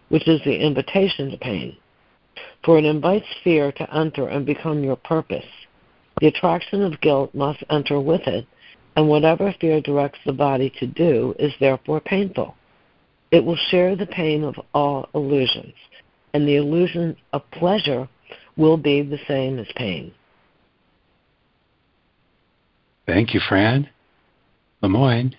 [0.10, 1.78] which is the invitation to pain
[2.64, 5.46] for it invites fear to enter and become your purpose.
[6.22, 8.46] The attraction of guilt must enter with it,
[8.96, 12.56] and whatever fear directs the body to do is therefore painful.
[13.32, 15.74] It will share the pain of all illusions,
[16.34, 18.08] and the illusion of pleasure
[18.56, 20.14] will be the same as pain.
[23.08, 23.90] Thank you, Fran.
[24.84, 25.34] Lemoyne.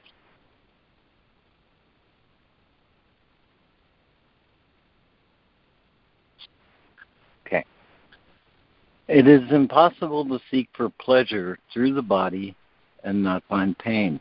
[9.06, 12.56] It is impossible to seek for pleasure through the body
[13.04, 14.18] and not find pain.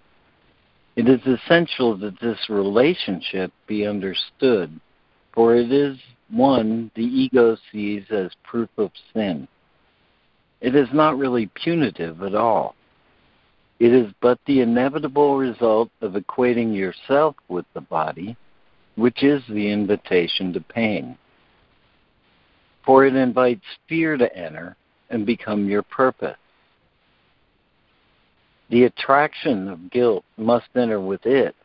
[0.97, 4.77] It is essential that this relationship be understood,
[5.33, 5.97] for it is
[6.29, 9.47] one the ego sees as proof of sin.
[10.59, 12.75] It is not really punitive at all.
[13.83, 18.37] It is but the inevitable result of equating yourself with the body,
[18.95, 21.17] which is the invitation to pain
[22.85, 24.75] for it invites fear to enter
[25.09, 26.37] and become your purpose.
[28.69, 31.55] The attraction of guilt must enter with it,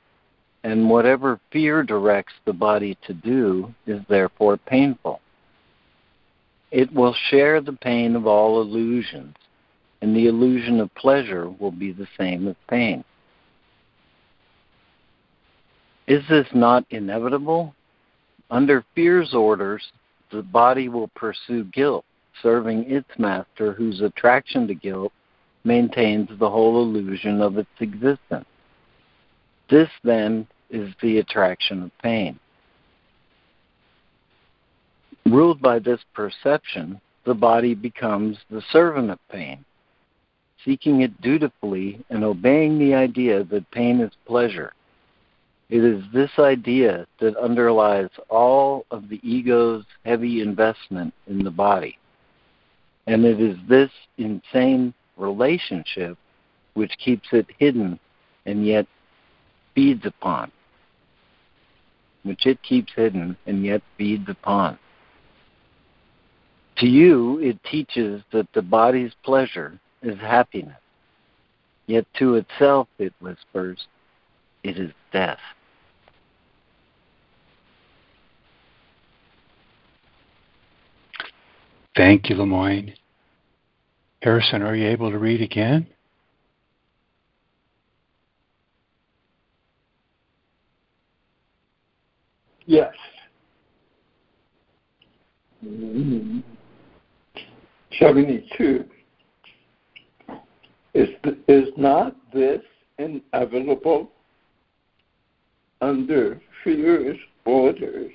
[0.63, 5.21] and whatever fear directs the body to do is therefore painful.
[6.71, 9.35] It will share the pain of all illusions,
[10.01, 13.05] and the illusion of pleasure will be the same as pain.
[16.07, 17.75] Is this not inevitable?
[18.51, 19.83] Under fear's orders,
[20.31, 22.05] the body will pursue guilt,
[22.43, 25.13] serving its master, whose attraction to guilt
[25.65, 28.47] maintains the whole illusion of its existence.
[29.69, 32.39] This, then, is the attraction of pain.
[35.27, 39.65] Ruled by this perception, the body becomes the servant of pain,
[40.69, 44.75] seeking it dutifully and obeying the idea that pain is pleasure.
[45.71, 51.99] It is this idea that underlies all of the ego's heavy investment in the body.
[53.07, 56.19] And it is this insane relationship
[56.75, 57.99] which keeps it hidden
[58.45, 58.87] and yet
[59.75, 60.53] feeds upon.
[62.25, 64.79] Which it keeps hidden and yet feeds upon.
[66.77, 70.77] To you, it teaches that the body's pleasure is happiness.
[71.87, 73.87] Yet to itself, it whispers,
[74.63, 75.39] it is death.
[81.97, 82.95] Thank you, Lemoyne.
[84.23, 85.87] Harrison, are you able to read again?
[92.67, 92.95] Yes.
[95.65, 96.41] Mm-hmm.
[97.99, 98.85] 72.
[100.99, 101.11] Is,
[101.47, 102.61] is not this
[102.99, 104.11] inevitable
[105.81, 108.11] under fear's orders?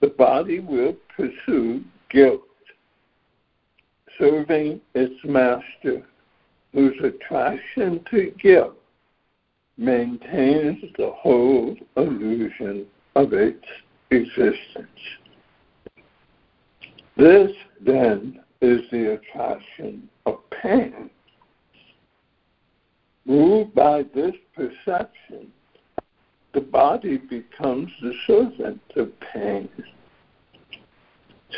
[0.00, 2.42] The body will pursue guilt,
[4.18, 6.06] serving its master,
[6.74, 8.76] whose attraction to guilt
[9.78, 12.84] maintains the whole illusion
[13.16, 13.64] of its
[14.10, 15.00] existence.
[17.16, 21.08] This, then, is the attraction of pain.
[23.26, 25.52] Ruled by this perception,
[26.52, 29.68] the body becomes the servant of pain,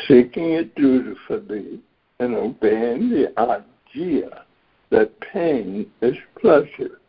[0.07, 1.79] seeking it dutifully
[2.19, 4.45] and obeying the idea
[4.91, 6.99] that pain is pleasure.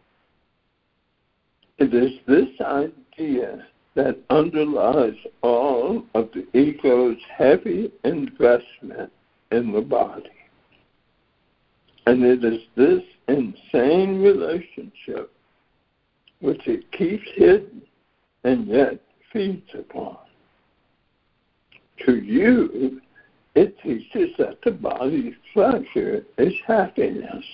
[1.78, 9.12] It is this idea that underlies all of the ego's heavy investment
[9.52, 10.30] in the body.
[12.06, 15.32] And it is this insane relationship
[16.40, 17.82] which it keeps hidden
[18.44, 19.00] and yet
[19.32, 20.18] feeds upon.
[22.04, 23.00] To you,
[23.54, 27.44] it teaches that the body's pleasure is happiness.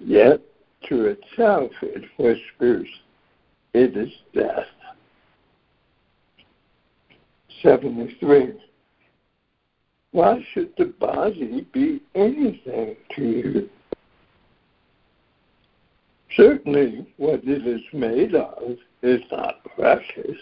[0.00, 0.40] Yet
[0.88, 2.88] to itself it whispers,
[3.72, 4.66] it is death.
[7.62, 8.54] 73.
[10.14, 13.70] Why should the body be anything to you?
[16.36, 20.38] Certainly, what it is made of is not precious.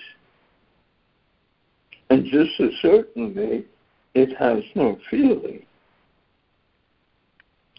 [2.11, 3.65] And just as certainly,
[4.13, 5.65] it has no feeling.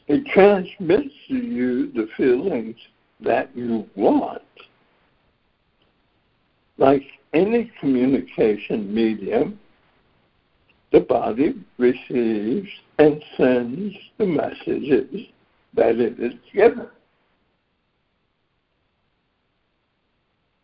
[0.07, 2.75] It transmits to you the feelings
[3.19, 4.41] that you want.
[6.79, 7.03] Like
[7.35, 9.59] any communication medium,
[10.93, 12.69] the body receives
[12.99, 15.25] and sends the messages
[15.73, 16.87] that it is given.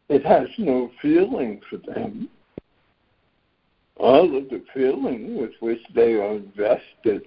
[0.07, 2.29] It has no feeling for them.
[3.97, 7.25] All of the feeling with which they are invested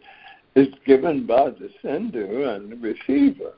[0.54, 3.54] is given by the sender and the receiver.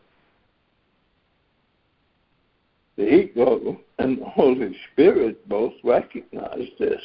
[2.97, 7.03] The ego and the Holy Spirit both recognize this.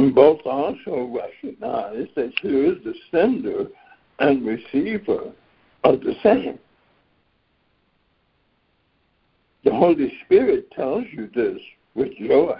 [0.00, 3.66] And both also recognize that here the sender
[4.18, 5.30] and receiver
[5.84, 6.58] of the same.
[9.62, 11.60] The Holy Spirit tells you this
[11.94, 12.58] with joy.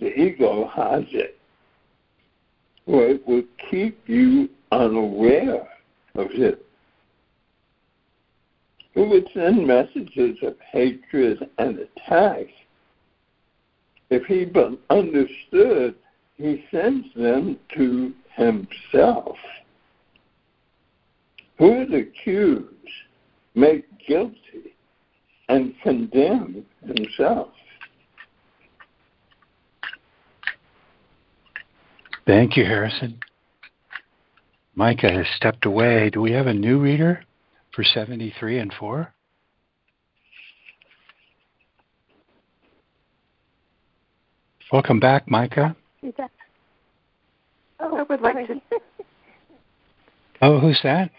[0.00, 1.38] The ego hides it,
[2.86, 5.68] or it will keep you unaware
[6.14, 6.64] of it
[8.94, 12.46] It would send messages of hatred and attack.
[14.12, 15.94] If he but understood,
[16.36, 19.38] he sends them to himself.
[21.58, 22.66] Who would accuse,
[23.54, 24.76] make guilty,
[25.48, 27.48] and condemn himself?
[32.26, 33.18] Thank you, Harrison.
[34.74, 36.10] Micah has stepped away.
[36.10, 37.24] Do we have a new reader?
[37.74, 39.14] for 73 and 4?
[44.72, 45.76] Welcome back, Micah.
[46.16, 46.30] That...
[47.78, 48.60] Oh, I would like to.
[50.42, 51.10] oh, who's that?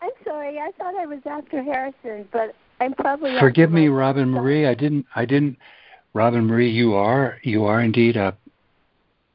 [0.00, 0.60] I'm sorry.
[0.60, 3.36] I thought I was after Harrison, but I'm probably.
[3.40, 4.68] Forgive me, Robin Marie.
[4.68, 5.06] I didn't.
[5.16, 5.58] I didn't.
[6.14, 8.38] Robin Marie, you are you are indeed up.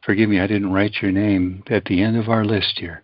[0.05, 3.03] Forgive me, I didn't write your name at the end of our list here.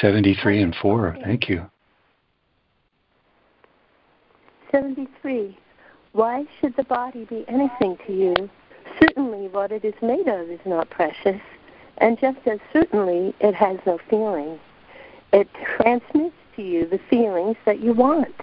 [0.00, 1.18] 73 and 4.
[1.24, 1.70] Thank you.
[4.72, 5.56] 73.
[6.16, 8.48] Why should the body be anything to you?
[8.98, 11.42] Certainly, what it is made of is not precious,
[11.98, 14.58] and just as certainly, it has no feeling.
[15.34, 15.46] It
[15.76, 18.34] transmits to you the feelings that you want.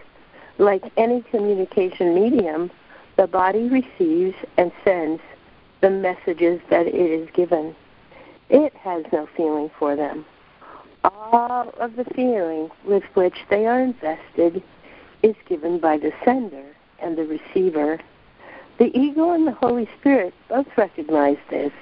[0.59, 2.69] Like any communication medium,
[3.17, 5.23] the body receives and sends
[5.81, 7.75] the messages that it is given.
[8.51, 10.25] It has no feeling for them.
[11.03, 14.61] All of the feeling with which they are invested
[15.23, 17.99] is given by the sender and the receiver.
[18.79, 21.73] The ego and the Holy Spirit both recognize this,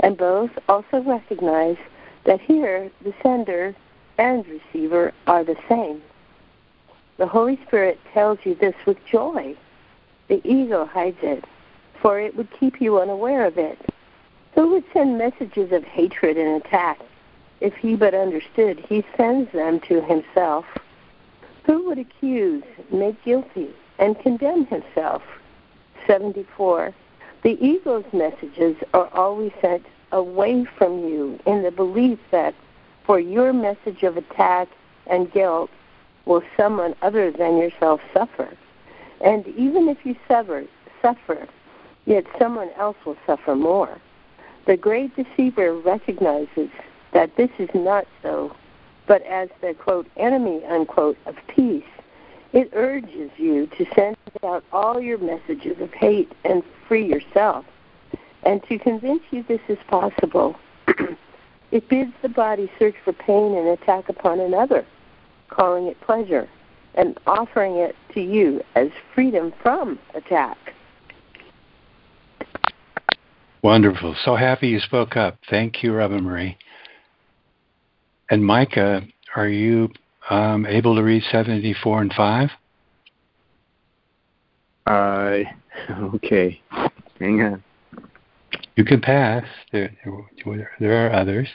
[0.00, 1.78] and both also recognize
[2.24, 3.74] that here the sender
[4.18, 6.02] and receiver are the same.
[7.16, 9.56] The Holy Spirit tells you this with joy.
[10.28, 11.44] The ego hides it
[12.06, 13.78] for it would keep you unaware of it.
[14.54, 17.00] Who would send messages of hatred and attack
[17.60, 20.64] if he but understood he sends them to himself?
[21.64, 22.62] Who would accuse,
[22.92, 25.22] make guilty, and condemn himself?
[26.06, 26.94] 74.
[27.42, 32.54] The ego's messages are always sent away from you in the belief that
[33.04, 34.68] for your message of attack
[35.06, 35.70] and guilt
[36.24, 38.48] will someone other than yourself suffer.
[39.20, 40.64] And even if you suffer,
[41.00, 41.48] suffer
[42.06, 44.00] yet someone else will suffer more.
[44.66, 46.70] The great deceiver recognizes
[47.12, 48.54] that this is not so,
[49.06, 51.84] but as the quote enemy unquote of peace,
[52.56, 57.66] it urges you to send out all your messages of hate and free yourself.
[58.44, 60.56] And to convince you this is possible,
[61.70, 64.86] it bids the body search for pain and attack upon another,
[65.50, 66.48] calling it pleasure,
[66.94, 70.56] and offering it to you as freedom from attack.
[73.62, 74.16] Wonderful.
[74.24, 75.36] So happy you spoke up.
[75.50, 76.56] Thank you, Robin Marie.
[78.30, 79.02] And Micah,
[79.34, 79.90] are you
[80.30, 82.50] um, able to read 74 and 5?
[84.86, 85.38] Uh,
[86.14, 86.60] okay.
[87.18, 87.64] Hang on.
[88.76, 89.44] You can pass.
[89.72, 89.90] There,
[90.78, 91.48] there are others.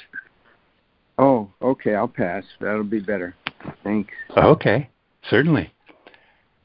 [1.17, 1.95] Oh, okay.
[1.95, 2.43] I'll pass.
[2.59, 3.35] That'll be better.
[3.83, 4.13] Thanks.
[4.35, 4.89] Okay,
[5.29, 5.71] certainly.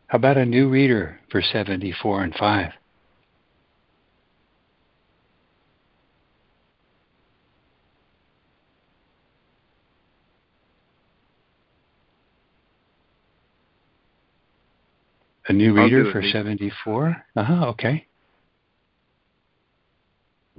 [0.06, 2.72] How about a new reader for 74 and 5?
[15.48, 17.16] A new reader for 74?
[17.36, 18.06] Uh huh, okay.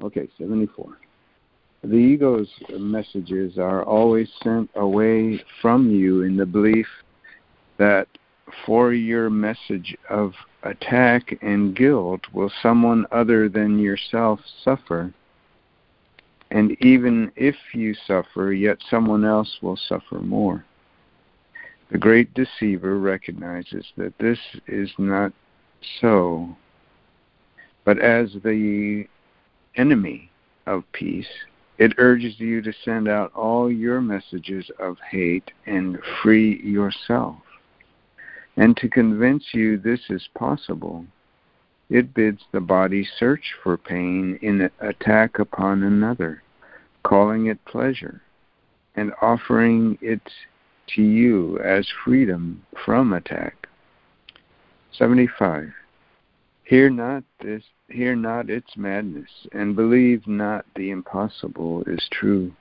[0.02, 0.98] Okay, 74.
[1.84, 6.88] The ego's messages are always sent away from you in the belief
[7.78, 8.08] that
[8.66, 10.34] for your message of
[10.64, 15.14] attack and guilt will someone other than yourself suffer.
[16.50, 20.66] And even if you suffer, yet someone else will suffer more.
[21.90, 25.32] The great deceiver recognizes that this is not
[26.02, 26.58] so,
[27.86, 29.08] but as the
[29.76, 30.30] enemy
[30.66, 31.30] of peace,
[31.78, 37.38] it urges you to send out all your messages of hate and free yourself.
[38.58, 41.06] And to convince you this is possible,
[41.90, 46.42] it bids the body search for pain in attack upon another,
[47.04, 48.22] calling it pleasure,
[48.96, 50.22] and offering it
[50.96, 53.68] to you as freedom from attack.
[54.92, 55.72] 75.
[56.64, 62.52] Hear not this, hear not its madness, and believe not the impossible is true.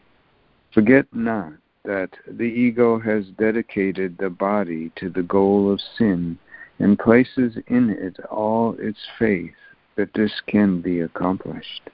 [0.73, 1.55] Forget not
[1.85, 6.39] that the ego has dedicated the body to the goal of sin
[6.79, 9.55] and places in it all its faith
[9.97, 11.89] that this can be accomplished.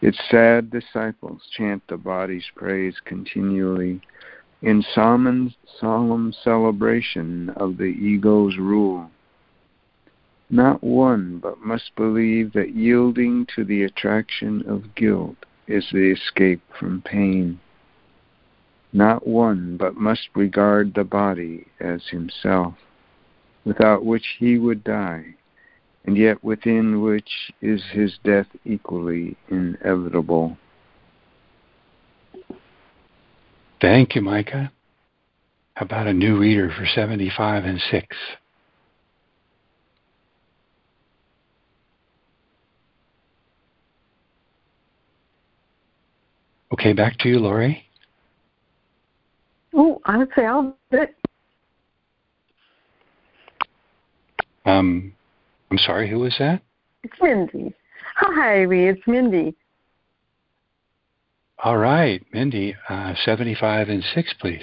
[0.00, 4.00] Its sad disciples chant the body's praise continually
[4.62, 9.10] in solemn, solemn celebration of the ego's rule.
[10.50, 15.36] Not one but must believe that yielding to the attraction of guilt
[15.66, 17.60] is the escape from pain.
[18.92, 22.74] Not one but must regard the body as himself,
[23.64, 25.34] without which he would die,
[26.06, 30.56] and yet within which is his death equally inevitable.
[33.80, 34.72] Thank you, Micah.
[35.74, 38.16] How about a new reader for 75 and 6?
[46.72, 47.84] Okay, back to you, Lori.
[49.74, 51.14] Oh, I would say I'll do it.
[54.64, 55.12] Um,
[55.70, 56.62] I'm sorry, who was that?
[57.04, 57.72] It's Mindy.
[58.16, 58.66] Hi.
[58.68, 59.54] It's Mindy.
[61.64, 64.62] All right, Mindy, uh, 75 and 6, please.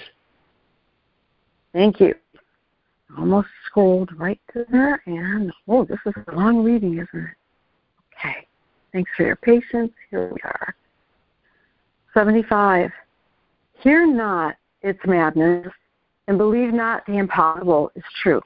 [1.74, 2.16] Thank you.
[3.18, 7.36] Almost scrolled right to there, and oh, this is a long reading, isn't it?
[8.18, 8.48] Okay.
[8.94, 9.92] Thanks for your patience.
[10.10, 10.74] Here we are.
[12.14, 12.92] 75.
[13.82, 15.68] Hear not its madness,
[16.28, 18.42] and believe not the impossible is true.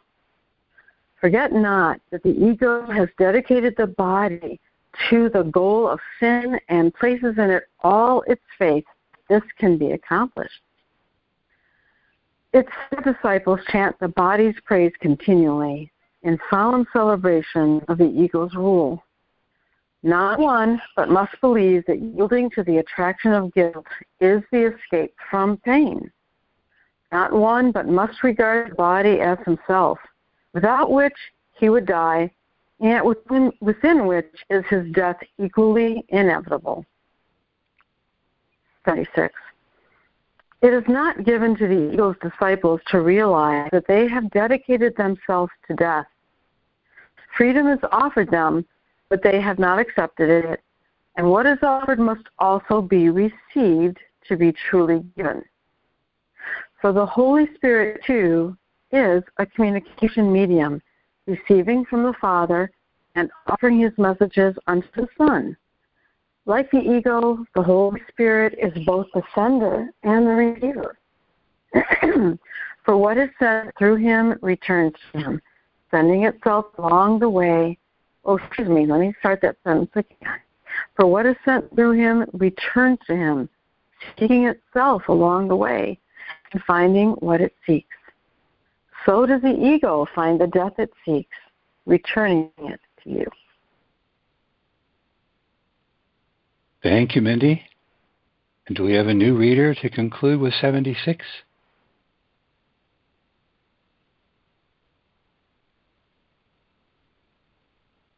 [1.21, 4.59] Forget not that the ego has dedicated the body
[5.09, 8.85] to the goal of sin and places in it all its faith.
[9.29, 10.61] This can be accomplished.
[12.51, 12.71] Its
[13.03, 15.91] disciples chant the body's praise continually
[16.23, 19.03] in solemn celebration of the ego's rule.
[20.01, 23.85] Not one, but must believe that yielding to the attraction of guilt
[24.19, 26.11] is the escape from pain.
[27.11, 29.99] Not one, but must regard the body as himself,
[30.53, 31.13] without which
[31.59, 32.31] he would die
[32.79, 36.85] and within, within which is his death equally inevitable.
[38.85, 39.33] 36.
[40.61, 45.51] It is not given to the ego's disciples to realize that they have dedicated themselves
[45.67, 46.05] to death.
[47.37, 48.65] Freedom is offered them,
[49.09, 50.61] but they have not accepted it,
[51.15, 55.43] and what is offered must also be received to be truly given.
[56.81, 58.57] So the Holy Spirit, too,
[58.91, 60.81] is a communication medium
[61.29, 62.71] receiving from the Father,
[63.15, 65.55] and offering his messages unto the Son.
[66.45, 70.97] Like the ego, the Holy Spirit is both the sender and the receiver.
[72.85, 75.41] For what is sent through him returns to him,
[75.91, 77.77] sending itself along the way.
[78.25, 80.39] Oh, excuse me, let me start that sentence again.
[80.95, 83.49] For what is sent through him returns to him,
[84.17, 85.99] seeking itself along the way
[86.51, 87.95] and finding what it seeks
[89.05, 91.35] so does the ego find the death it seeks,
[91.85, 93.25] returning it to you.
[96.81, 97.63] Thank you, Mindy.
[98.67, 101.25] And do we have a new reader to conclude with 76?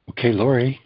[0.10, 0.80] Okay, Lori.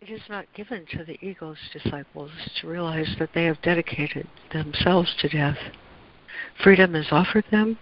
[0.00, 5.14] It is not given to the ego's disciples to realize that they have dedicated themselves
[5.20, 5.56] to death
[6.62, 7.78] Freedom is offered them,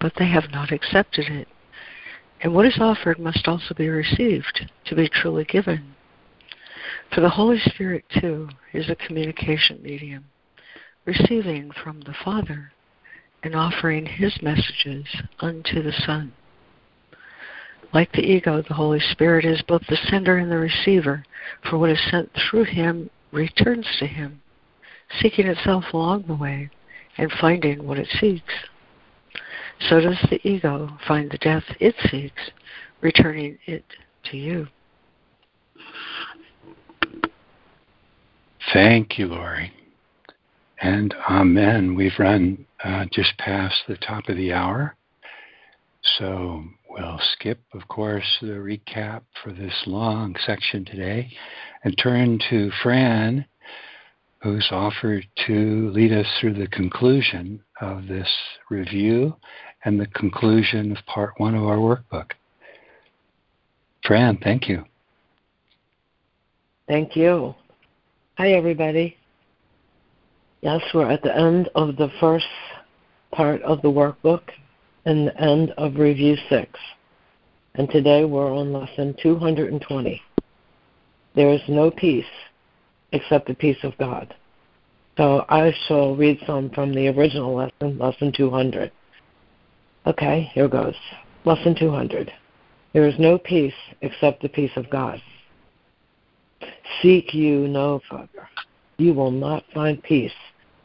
[0.00, 1.48] but they have not accepted it.
[2.40, 5.94] And what is offered must also be received to be truly given.
[7.14, 10.24] For the Holy Spirit, too, is a communication medium,
[11.04, 12.72] receiving from the Father
[13.42, 15.06] and offering his messages
[15.40, 16.32] unto the Son.
[17.92, 21.24] Like the ego, the Holy Spirit is both the sender and the receiver,
[21.62, 24.42] for what is sent through him returns to him,
[25.20, 26.70] seeking itself along the way
[27.16, 28.54] and finding what it seeks.
[29.88, 32.50] So does the ego find the death it seeks,
[33.00, 33.84] returning it
[34.30, 34.66] to you.
[38.72, 39.72] Thank you, Lori.
[40.80, 41.94] And amen.
[41.94, 44.96] We've run uh, just past the top of the hour.
[46.18, 51.30] So we'll skip, of course, the recap for this long section today
[51.84, 53.46] and turn to Fran
[54.44, 58.28] who's offered to lead us through the conclusion of this
[58.68, 59.34] review
[59.86, 62.32] and the conclusion of part one of our workbook.
[64.04, 64.84] Fran, thank you.
[66.86, 67.54] Thank you.
[68.36, 69.16] Hi, everybody.
[70.60, 72.44] Yes, we're at the end of the first
[73.32, 74.42] part of the workbook
[75.06, 76.78] and the end of review six.
[77.76, 80.20] And today we're on lesson 220.
[81.34, 82.26] There is no peace
[83.14, 84.34] except the peace of God.
[85.16, 88.90] So I shall read some from the original lesson, lesson 200.
[90.06, 90.96] Okay, here goes.
[91.44, 92.32] Lesson 200.
[92.92, 95.22] There is no peace except the peace of God.
[97.00, 98.48] Seek you no further.
[98.98, 100.32] You will not find peace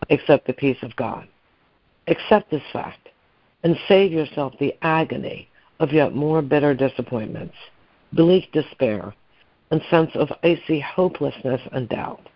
[0.09, 1.27] except the peace of God.
[2.07, 3.09] Accept this fact
[3.63, 5.49] and save yourself the agony
[5.79, 7.55] of yet more bitter disappointments,
[8.13, 9.13] bleak despair,
[9.71, 12.27] and sense of icy hopelessness and doubt.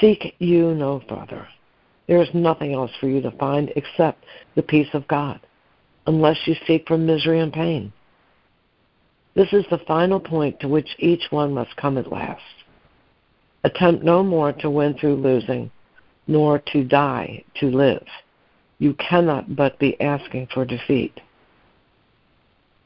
[0.00, 1.46] Seek you no further.
[2.06, 5.40] There is nothing else for you to find except the peace of God,
[6.06, 7.92] unless you seek for misery and pain.
[9.34, 12.40] This is the final point to which each one must come at last.
[13.64, 15.70] Attempt no more to win through losing,
[16.26, 18.06] nor to die to live.
[18.78, 21.20] You cannot but be asking for defeat.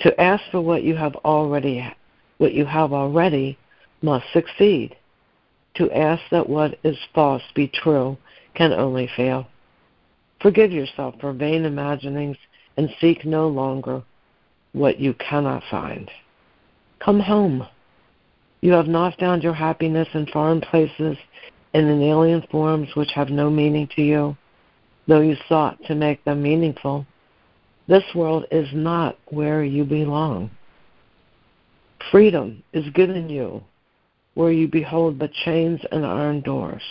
[0.01, 1.87] To ask for what you have already
[2.39, 3.59] what you have already
[4.03, 4.97] must succeed.
[5.75, 8.17] To ask that what is false be true
[8.55, 9.47] can only fail.
[10.41, 12.37] Forgive yourself for vain imaginings
[12.77, 14.03] and seek no longer.
[14.73, 16.09] what you cannot find.
[17.01, 17.67] Come home.
[18.61, 21.17] You have not found your happiness in foreign places
[21.75, 24.37] and in alien forms which have no meaning to you,
[25.09, 27.05] though you sought to make them meaningful.
[27.89, 30.51] This world is not where you belong.
[32.13, 33.65] Freedom is given you
[34.35, 36.83] where you behold but chains and iron doors.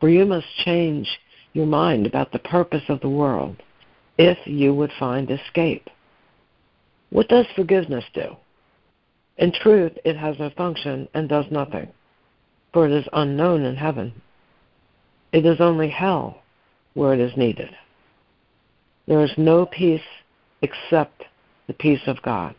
[0.00, 1.08] For you must change
[1.52, 3.56] your mind about the purpose of the world
[4.16, 5.88] if you would find escape.
[7.10, 8.36] What does forgiveness do?
[9.38, 11.88] In truth, it has no function and does nothing,
[12.72, 14.12] for it is unknown in heaven.
[15.32, 16.42] It is only hell
[16.94, 17.70] where it is needed.
[19.06, 20.00] There is no peace
[20.62, 21.24] except
[21.66, 22.54] the peace of God.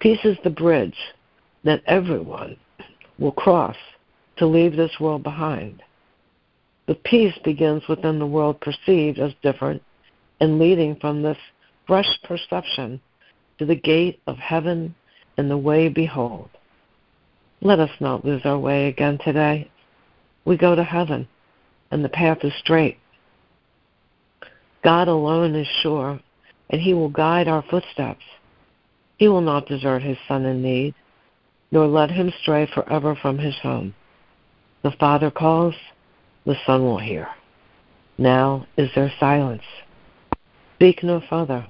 [0.00, 0.96] Peace is the bridge
[1.64, 2.56] that everyone
[3.18, 3.76] will cross
[4.36, 5.82] to leave this world behind.
[6.86, 9.82] The peace begins within the world perceived as different
[10.40, 11.38] and leading from this
[11.86, 13.00] fresh perception
[13.58, 14.94] to the gate of heaven
[15.36, 16.48] and the way behold.
[17.60, 19.70] Let us not lose our way again today.
[20.46, 21.28] We go to heaven,
[21.90, 22.98] and the path is straight.
[24.82, 26.18] God alone is sure,
[26.70, 28.24] and He will guide our footsteps.
[29.18, 30.94] He will not desert His Son in need,
[31.70, 33.94] nor let him stray forever from his home.
[34.82, 35.74] The Father calls,
[36.44, 37.28] the Son will hear.
[38.18, 39.62] Now is there silence.
[40.76, 41.66] Speak no further.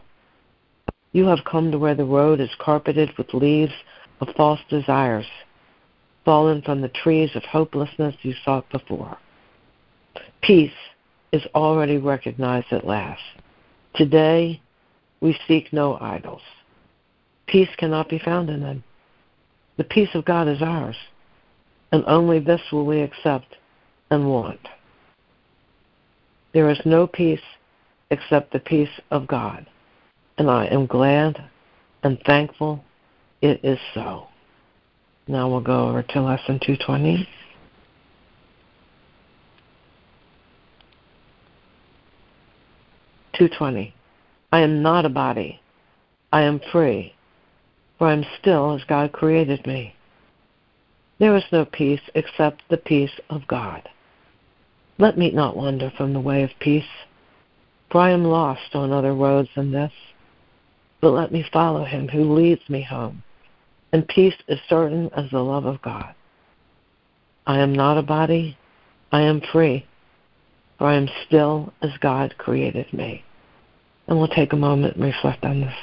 [1.13, 3.73] You have come to where the road is carpeted with leaves
[4.21, 5.27] of false desires,
[6.25, 9.19] fallen from the trees of hopelessness you sought before.
[10.43, 10.71] Peace
[11.33, 13.23] is already recognized at last.
[13.95, 14.61] Today,
[15.21, 16.43] we seek no idols.
[17.47, 18.85] Peace cannot be found in them.
[19.81, 20.97] The peace of God is ours,
[21.91, 23.57] and only this will we accept
[24.11, 24.61] and want.
[26.53, 27.41] There is no peace
[28.11, 29.65] except the peace of God,
[30.37, 31.49] and I am glad
[32.03, 32.85] and thankful
[33.41, 34.27] it is so.
[35.27, 37.27] Now we'll go over to lesson 220.
[43.33, 43.95] Two twenty.
[44.53, 45.63] I am not a body.
[46.31, 47.15] I am free
[48.01, 49.95] for I am still as God created me.
[51.19, 53.87] There is no peace except the peace of God.
[54.97, 56.83] Let me not wander from the way of peace,
[57.91, 59.93] for I am lost on other roads than this.
[61.03, 63.23] But let me follow him who leads me home,
[63.93, 66.15] and peace is certain as the love of God.
[67.47, 68.57] I am not a body,
[69.13, 69.85] I am free,
[70.79, 73.25] for I am still as God created me.
[74.09, 75.75] And we'll take a moment and reflect on this.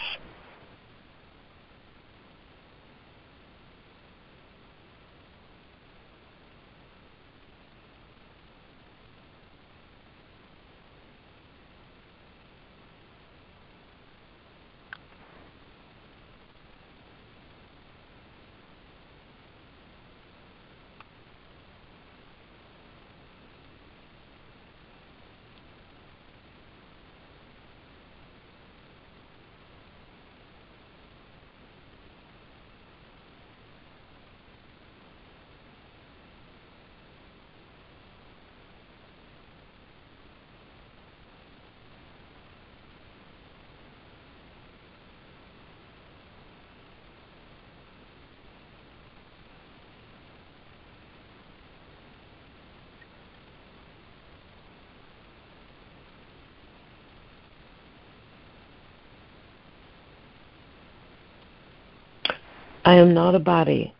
[62.87, 63.93] I am not a body.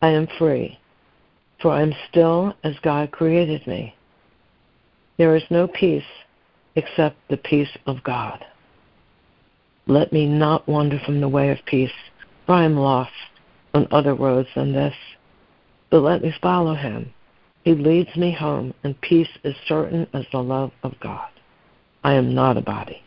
[0.00, 0.78] I am free,
[1.60, 3.92] for I am still as God created me.
[5.18, 6.04] There is no peace
[6.76, 8.44] except the peace of God.
[9.88, 11.90] Let me not wander from the way of peace,
[12.46, 13.10] for I am lost
[13.74, 14.94] on other roads than this.
[15.90, 17.12] But let me follow him.
[17.64, 21.30] He leads me home, and peace is certain as the love of God.
[22.04, 23.02] I am not a body.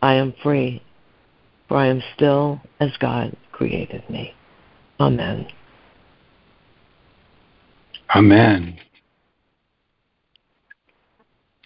[0.00, 0.82] I am free,
[1.68, 4.32] for I am still as God created me.
[5.04, 5.46] Amen.
[8.14, 8.78] Amen.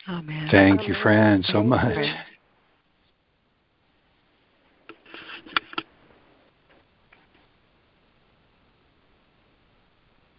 [0.08, 0.48] Amen.
[0.50, 0.88] Thank Amen.
[0.88, 1.94] you, Fran, so much.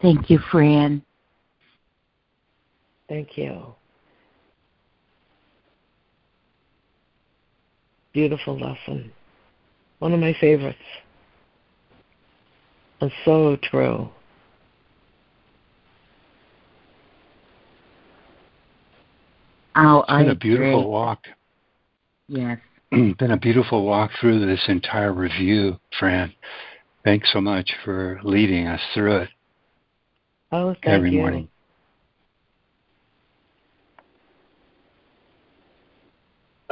[0.02, 1.02] Thank you, Fran.
[3.08, 3.76] Thank you.
[8.12, 9.12] Beautiful lesson.
[10.00, 10.78] One of my favorites.
[13.02, 14.10] And so true.
[19.76, 20.91] Oh, It's I been a beautiful agree.
[20.91, 21.20] walk.
[22.32, 22.60] Yes.
[22.91, 26.34] been a beautiful walk through this entire review, Fran.
[27.04, 29.30] Thanks so much for leading us through it
[30.52, 31.18] oh, thank every you.
[31.20, 31.50] morning.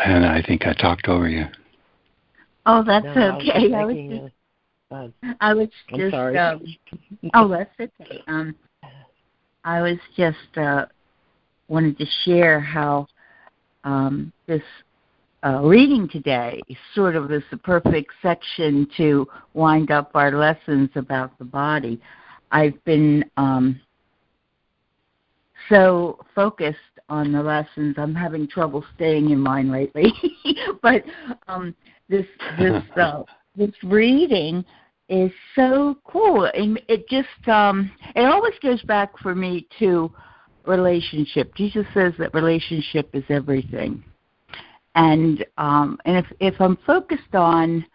[0.04, 1.46] And I think I talked over you.
[2.66, 3.74] Oh, that's No, I was okay.
[3.74, 4.32] I was just, a-
[4.92, 5.08] uh,
[5.42, 6.38] I was I'm just, sorry.
[6.38, 6.64] um,
[7.34, 8.24] oh, that's okay.
[8.28, 8.56] Um,
[9.64, 10.86] I was just uh,
[11.68, 13.08] wanted to share how
[13.84, 14.62] um, this
[15.46, 16.62] uh, reading today
[16.96, 22.02] sort of is the perfect section to wind up our lessons about the body.
[22.52, 23.80] I've been um,
[25.70, 26.78] so focused
[27.10, 30.12] on the lessons, I'm having trouble staying in mine lately.
[30.82, 31.04] but
[31.48, 31.76] um,
[32.10, 32.26] this
[32.60, 33.24] this uh,
[33.58, 34.64] this reading
[35.10, 40.12] is so cool, and it just um, it always goes back for me to
[40.66, 41.54] relationship.
[41.56, 44.04] Jesus says that relationship is everything,
[44.96, 47.86] and um, and if if I'm focused on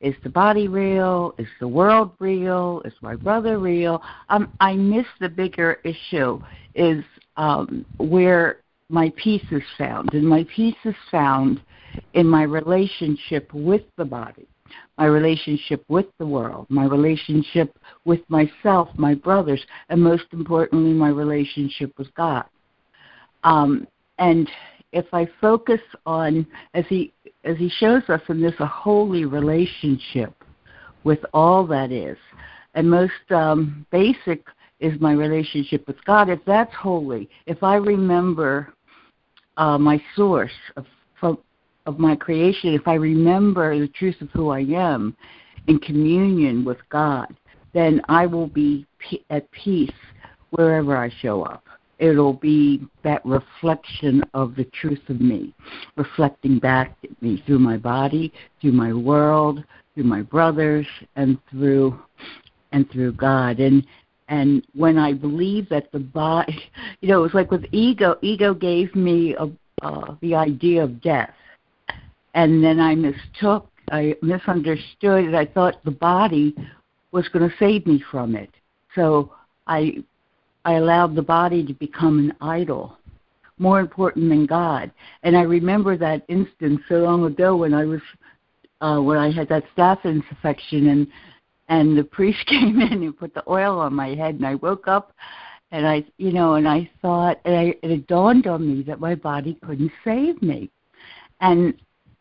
[0.00, 1.34] is the body real?
[1.38, 2.82] Is the world real?
[2.84, 4.02] Is my brother real?
[4.28, 6.42] Um, I miss the bigger issue.
[6.74, 7.02] Is
[7.36, 8.58] um, where
[8.90, 11.62] my peace is found, and my peace is found
[12.12, 14.46] in my relationship with the body,
[14.98, 21.08] my relationship with the world, my relationship with myself, my brothers, and most importantly, my
[21.08, 22.44] relationship with God.
[23.42, 23.86] Um,
[24.18, 24.48] and
[24.92, 30.32] if I focus on, as he as he shows us in this, a holy relationship
[31.02, 32.16] with all that is,
[32.74, 34.46] and most um, basic
[34.80, 36.30] is my relationship with God.
[36.30, 38.72] If that's holy, if I remember
[39.56, 40.86] uh, my source of
[41.86, 45.16] of my creation, if I remember the truth of who I am
[45.66, 47.34] in communion with God,
[47.72, 48.86] then I will be
[49.30, 49.90] at peace
[50.50, 51.64] wherever I show up.
[51.98, 55.54] It'll be that reflection of the truth of me,
[55.96, 59.62] reflecting back at me through my body, through my world,
[59.94, 61.98] through my brothers, and through
[62.72, 63.60] and through God.
[63.60, 63.86] And
[64.28, 66.58] and when I believe that the body,
[67.00, 68.16] you know, it was like with ego.
[68.22, 69.48] Ego gave me a,
[69.82, 71.34] uh, the idea of death,
[72.34, 76.54] and then I mistook, I misunderstood, I thought the body
[77.12, 78.50] was going to save me from it.
[78.94, 79.32] So
[79.66, 80.04] I
[80.64, 82.96] I allowed the body to become an idol,
[83.58, 84.90] more important than God.
[85.22, 88.00] And I remember that instance so long ago when I was
[88.80, 91.06] uh, when I had that staph infection and
[91.68, 94.88] and the priest came in and put the oil on my head and I woke
[94.88, 95.12] up
[95.70, 99.14] and I you know and I thought and, I, it dawned on me that my
[99.14, 100.70] body couldn't save me.
[101.40, 101.74] And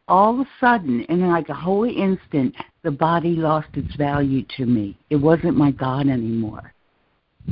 [0.08, 4.66] all of a sudden, in like a holy instant, the body lost its value to
[4.66, 4.97] me.
[5.10, 6.74] It wasn't my God anymore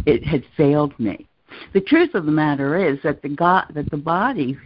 [0.05, 1.27] it had failed me.
[1.73, 4.57] The truth of the matter is that the God, that the body,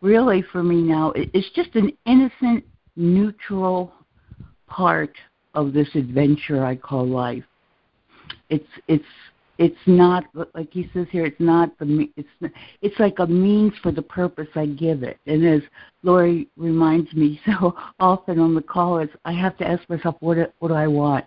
[0.00, 2.64] really for me now, is just an innocent,
[2.96, 3.92] neutral
[4.66, 5.14] part
[5.54, 7.44] of this adventure I call life.
[8.50, 9.04] It's it's
[9.58, 11.26] it's not like he says here.
[11.26, 15.18] It's not the it's it's like a means for the purpose I give it.
[15.26, 15.62] And as
[16.02, 20.52] Lori reminds me so often on the call, is I have to ask myself, what
[20.60, 21.24] what do I want?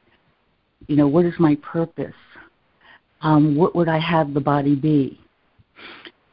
[0.88, 2.14] You know, what is my purpose?
[3.22, 5.20] um, what would I have the body be?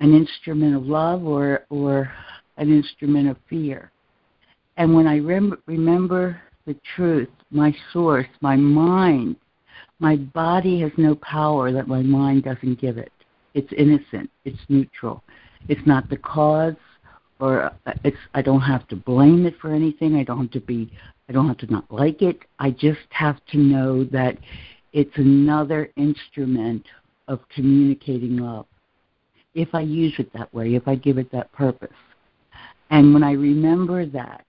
[0.01, 2.11] An instrument of love or or
[2.57, 3.91] an instrument of fear?
[4.77, 9.37] And when I rem- remember the truth, my source, my mind,
[9.99, 13.13] my body has no power that my mind doesn't give it.
[13.55, 14.31] It's innocent.
[14.45, 15.23] It's neutral.
[15.69, 16.77] It's not the cause,
[17.41, 18.17] or uh, it's.
[18.35, 20.15] I don't have to blame it for anything.
[20.15, 20.91] I don't have to be.
[21.29, 22.39] I don't have to not like it.
[22.59, 24.39] I just have to know that
[24.93, 26.87] it's another instrument
[27.27, 28.67] of communicating love.
[29.55, 31.91] If I use it that way, if I give it that purpose.
[32.91, 34.45] And when I remember that,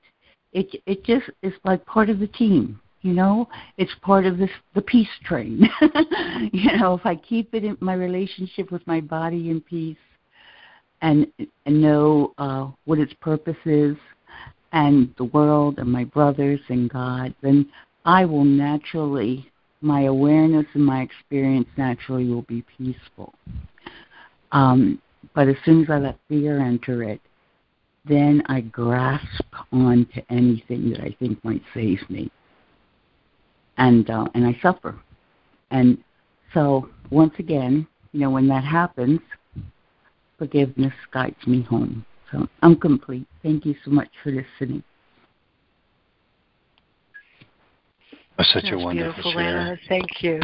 [0.53, 2.79] it it just is like part of the team.
[3.01, 3.47] You know,
[3.77, 5.69] it's part of this the peace train.
[6.51, 9.97] you know, if I keep it in my relationship with my body in peace,
[11.01, 11.27] and
[11.65, 13.95] and know uh, what its purpose is,
[14.73, 17.69] and the world and my brothers and God, then
[18.05, 19.49] I will naturally
[19.81, 23.33] my awareness and my experience naturally will be peaceful.
[24.51, 25.01] Um,
[25.33, 27.21] but as soon as I let fear enter it,
[28.05, 32.31] then I grasp onto anything that I think might save me,
[33.79, 34.95] and uh, and I suffer.
[35.71, 35.97] And
[36.53, 39.21] so once again, you know, when that happens,
[40.37, 42.05] forgiveness guides me home.
[42.31, 43.25] So I'm complete.
[43.41, 44.83] Thank you so much for listening.
[48.37, 49.57] Was such That's a wonderful beautiful, share.
[49.57, 49.77] Lana.
[49.87, 50.41] Thank you.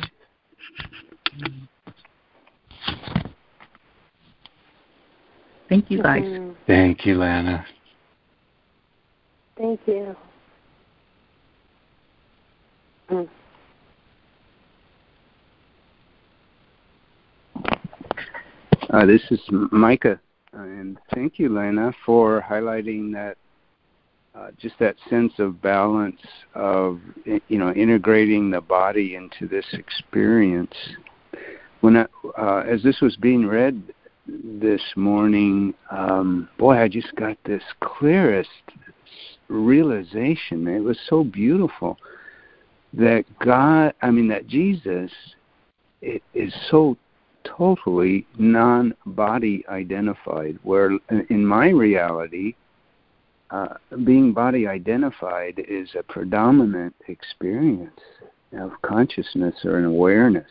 [5.69, 6.23] Thank you guys.
[6.23, 6.55] Mhm.
[6.67, 7.65] Thank you, Lana.
[9.57, 10.15] Thank you.
[13.10, 13.26] Uh,
[19.06, 20.20] this is Micah,
[20.53, 23.38] and thank you, Lena, for highlighting that.
[24.34, 26.20] Uh, just that sense of balance
[26.56, 30.76] of you know integrating the body into this experience.
[31.80, 32.06] When I,
[32.38, 33.82] uh, as this was being read
[34.28, 38.49] this morning, um, boy, I just got this clearest
[39.47, 40.68] realization.
[40.68, 41.97] It was so beautiful
[42.97, 45.11] that God, I mean, that Jesus
[46.01, 46.97] is so
[47.43, 50.91] totally non body identified, where
[51.29, 52.55] in my reality,
[53.51, 57.99] uh, being body identified is a predominant experience
[58.53, 60.49] of consciousness or an awareness.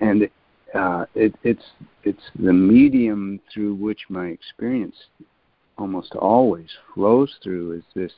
[0.00, 0.28] And
[0.74, 1.64] uh, it, it's
[2.04, 4.94] it's the medium through which my experience
[5.76, 8.12] almost always flows through is this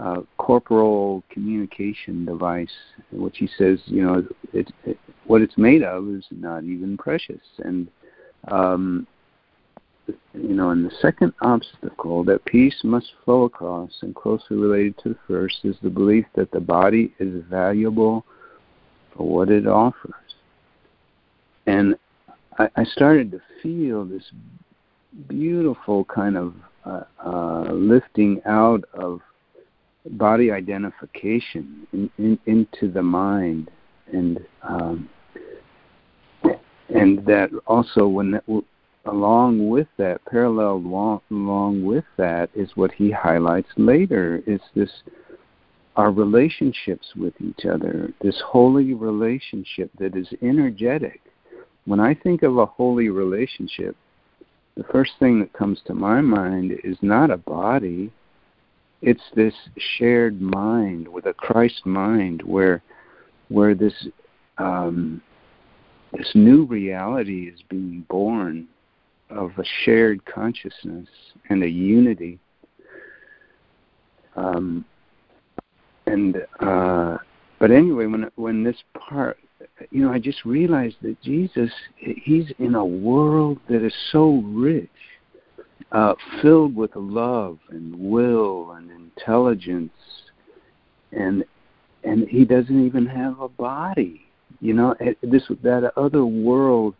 [0.00, 2.70] uh, corporal communication device,
[3.12, 7.40] which he says, you know, it, it, what it's made of is not even precious.
[7.58, 7.88] And,
[8.48, 9.06] um,
[10.06, 15.08] you know, and the second obstacle that peace must flow across, and closely related to
[15.10, 18.24] the first, is the belief that the body is valuable
[19.16, 20.12] for what it offers.
[21.66, 21.96] And
[22.58, 24.30] I, I started to feel this
[25.28, 29.20] beautiful kind of uh, uh, lifting out of
[30.12, 33.70] body identification in, in, into the mind,
[34.12, 35.08] and um,
[36.88, 38.44] and that also when that,
[39.06, 44.42] along with that, parallel along, along with that, is what he highlights later.
[44.46, 44.90] Is this
[45.96, 51.22] our relationships with each other, this holy relationship that is energetic.
[51.86, 53.96] When I think of a holy relationship,
[54.76, 58.12] the first thing that comes to my mind is not a body,
[59.02, 59.54] it's this
[59.98, 62.82] shared mind with a Christ mind where
[63.48, 64.08] where this
[64.58, 65.20] um,
[66.12, 68.66] this new reality is being born
[69.30, 71.08] of a shared consciousness
[71.50, 72.38] and a unity.
[74.34, 74.84] Um,
[76.06, 77.18] and uh,
[77.58, 79.38] but anyway, when when this part,
[79.90, 84.88] you know, I just realized that Jesus, he's in a world that is so rich
[85.92, 89.92] uh, filled with love and will and intelligence,
[91.12, 91.44] and
[92.04, 94.22] and he doesn't even have a body.
[94.60, 96.94] You know, this that other world.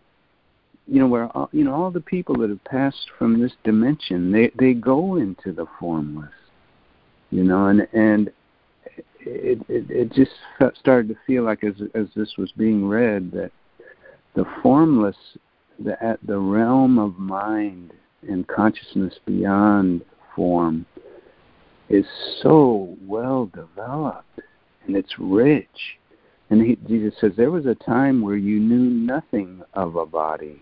[0.89, 4.30] You know where all, you know all the people that have passed from this dimension,
[4.30, 6.30] they they go into the formless.
[7.30, 8.30] You know, and and
[9.18, 10.30] it, it, it just
[10.78, 13.51] started to feel like as as this was being read that
[14.37, 15.16] the formless,
[15.84, 17.93] the at the realm of mind
[18.23, 20.03] and consciousness beyond
[20.35, 20.87] form
[21.89, 22.07] is
[22.43, 24.41] so well developed
[24.87, 25.99] and it's rich.
[26.51, 30.61] And he, Jesus says, There was a time where you knew nothing of a body.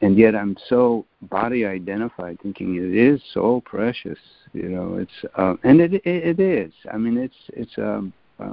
[0.00, 4.18] And yet I'm so body identified, thinking it is so precious.
[4.52, 6.72] You know, it's uh, and it, it it is.
[6.92, 8.52] I mean, it's it's um, uh,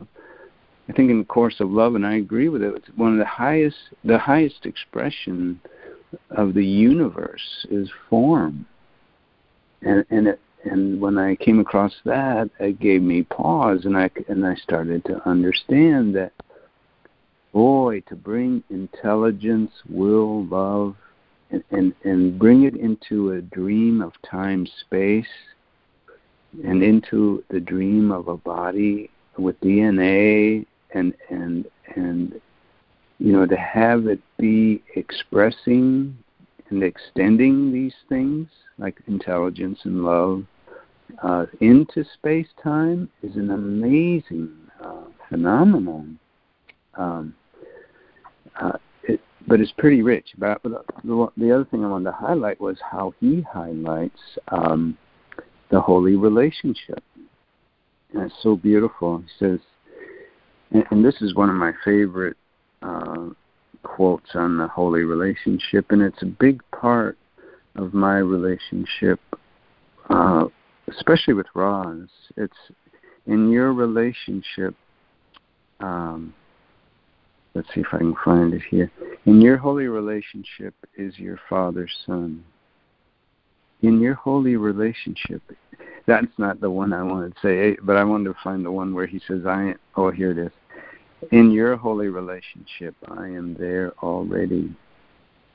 [0.90, 2.74] I think in the course of love, and I agree with it.
[2.76, 5.60] It's one of the highest the highest expression
[6.32, 8.66] of the universe is form.
[9.82, 14.10] And and it, and when I came across that, it gave me pause, and I
[14.28, 16.34] and I started to understand that,
[17.54, 20.96] boy, to bring intelligence, will, love,
[21.52, 25.28] and and, and bring it into a dream of time, space,
[26.64, 32.42] and into the dream of a body with DNA and and and
[33.20, 36.18] you know, to have it be expressing
[36.70, 38.48] and extending these things
[38.78, 40.44] like intelligence and love
[41.24, 44.52] uh, into space time is an amazing
[44.84, 46.20] uh, phenomenon.
[46.96, 47.36] Um,
[48.60, 50.30] uh, it, but it's pretty rich.
[50.38, 50.84] But the,
[51.38, 54.98] the other thing I wanted to highlight was how he highlights um,
[55.70, 57.04] the holy relationship.
[58.14, 59.20] And it's so beautiful.
[59.20, 59.60] He says,
[60.72, 62.38] and, and this is one of my favorite
[62.86, 63.30] uh,
[63.84, 67.18] quotes on the holy relationship, and it's a big part
[67.76, 69.20] of my relationship,
[70.10, 70.46] uh,
[70.90, 72.08] especially with Roz.
[72.38, 72.54] It's
[73.26, 74.76] in your relationship.
[75.80, 76.34] Um,
[77.54, 78.92] let's see if I can find it here.
[79.26, 82.44] In your holy relationship is your father's son.
[83.82, 85.42] In your holy relationship,
[86.08, 88.94] that's not the one I wanted to say, but I wanted to find the one
[88.94, 90.52] where he says, "I." Oh, here it is.
[91.32, 94.76] In your holy relationship, I am there already.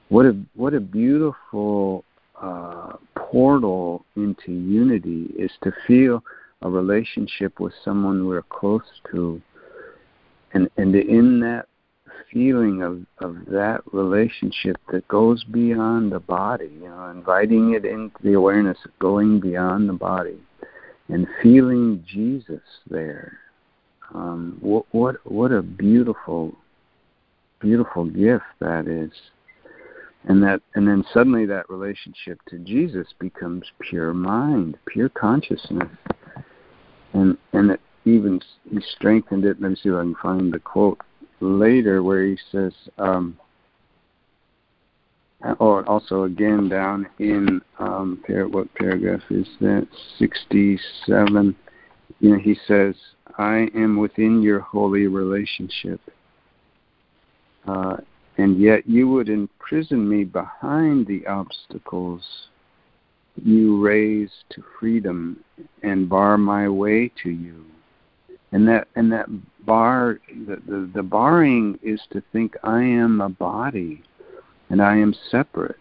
[0.08, 2.04] What a what a beautiful
[2.40, 6.24] uh, portal into unity is to feel
[6.62, 9.40] a relationship with someone we're close to
[10.52, 11.66] and and in that
[12.32, 18.16] feeling of of that relationship that goes beyond the body you know inviting it into
[18.22, 20.38] the awareness of going beyond the body
[21.08, 23.38] and feeling jesus there
[24.14, 26.54] um what what what a beautiful
[27.60, 29.12] beautiful gift that is.
[30.24, 35.88] And that and then suddenly that relationship to jesus becomes pure mind pure consciousness.
[37.12, 38.40] And and it even
[38.70, 39.60] he strengthened it.
[39.60, 41.00] Let me see if i can find the quote
[41.40, 43.38] later where he says um
[45.58, 49.86] or also again down in um par- what paragraph is that?
[50.18, 51.56] 67
[52.18, 52.94] you know he says
[53.38, 56.00] i am within your holy relationship
[57.68, 57.96] uh,
[58.38, 62.48] and yet you would imprison me behind the obstacles
[63.42, 65.42] you raise to freedom
[65.82, 67.64] and bar my way to you.
[68.52, 69.26] And that and that
[69.64, 74.02] bar the, the, the barring is to think i am a body
[74.70, 75.76] and i am separate.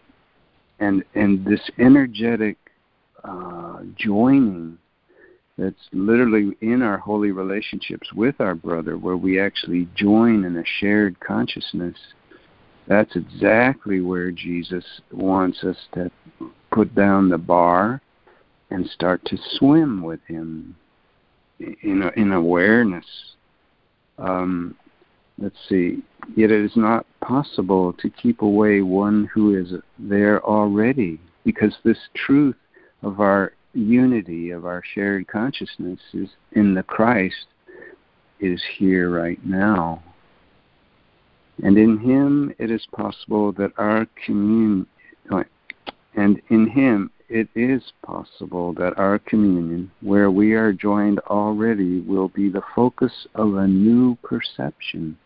[0.78, 2.56] And and this energetic
[3.24, 4.78] uh, joining
[5.58, 10.64] that's literally in our holy relationships with our brother where we actually join in a
[10.78, 11.96] shared consciousness
[12.86, 16.10] that's exactly where jesus wants us to
[16.70, 18.00] put down the bar
[18.70, 20.76] and start to swim with him
[21.82, 23.06] in in awareness.
[24.18, 24.76] Um,
[25.38, 26.02] let's see.
[26.36, 31.98] Yet it is not possible to keep away one who is there already, because this
[32.14, 32.56] truth
[33.02, 37.46] of our unity, of our shared consciousness, is in the Christ,
[38.40, 40.02] is here right now.
[41.62, 44.86] And in Him it is possible that our communion,
[46.14, 52.28] and in Him it is possible that our communion, where we are joined already, will
[52.28, 55.16] be the focus of a new perception.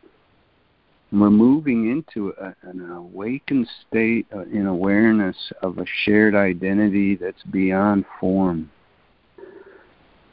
[1.20, 8.04] We're moving into a, an awakened state in awareness of a shared identity that's beyond
[8.18, 8.68] form.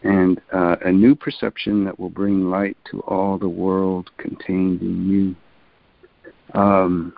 [0.02, 5.08] And uh, a new perception that will bring light to all the world contained in
[5.08, 6.60] you.
[6.60, 7.14] Um,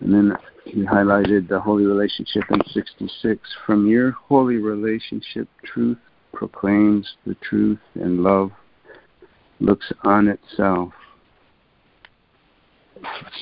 [0.00, 0.32] and then
[0.64, 3.40] he highlighted the holy relationship in 66.
[3.66, 5.98] From your holy relationship, truth
[6.32, 8.52] proclaims the truth, and love
[9.60, 10.94] looks on itself.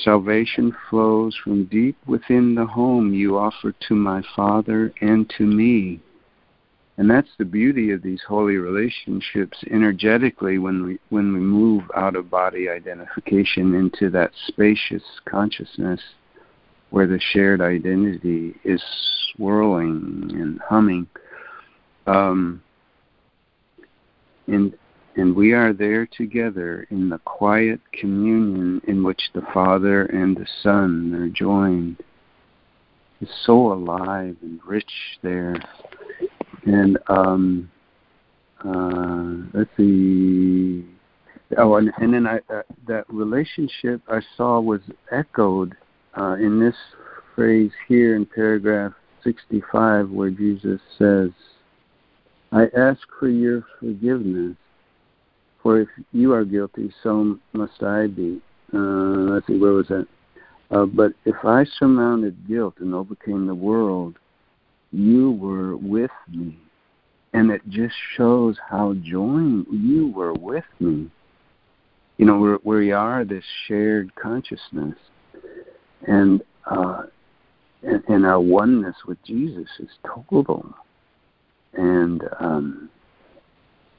[0.02, 6.00] Salvation flows from deep within the home you offer to my Father and to me.
[6.96, 12.14] And that's the beauty of these holy relationships energetically when we when we move out
[12.14, 16.00] of body identification into that spacious consciousness
[16.90, 18.82] where the shared identity is
[19.32, 21.06] swirling and humming.
[22.06, 22.62] Um,
[24.46, 24.74] and
[25.20, 30.46] and we are there together in the quiet communion in which the Father and the
[30.62, 32.02] Son are joined.
[33.20, 34.90] It's so alive and rich
[35.22, 35.56] there.
[36.64, 37.70] And um,
[38.64, 40.86] uh, let's see.
[41.58, 44.80] Oh, and, and then I, uh, that relationship I saw was
[45.12, 45.76] echoed
[46.16, 46.76] uh, in this
[47.34, 51.28] phrase here in paragraph 65 where Jesus says,
[52.52, 54.56] I ask for your forgiveness,
[55.62, 58.40] for if you are guilty, so must I be.
[58.72, 60.06] Uh, let's see, where was that?
[60.70, 64.16] Uh, but if I surmounted guilt and overcame the world,
[64.92, 66.56] you were with me.
[67.32, 71.10] And it just shows how joined you were with me.
[72.16, 74.96] You know, where, where we are this shared consciousness
[76.06, 77.02] and uh,
[77.82, 80.74] and, and our oneness with Jesus is total.
[81.74, 82.90] And um,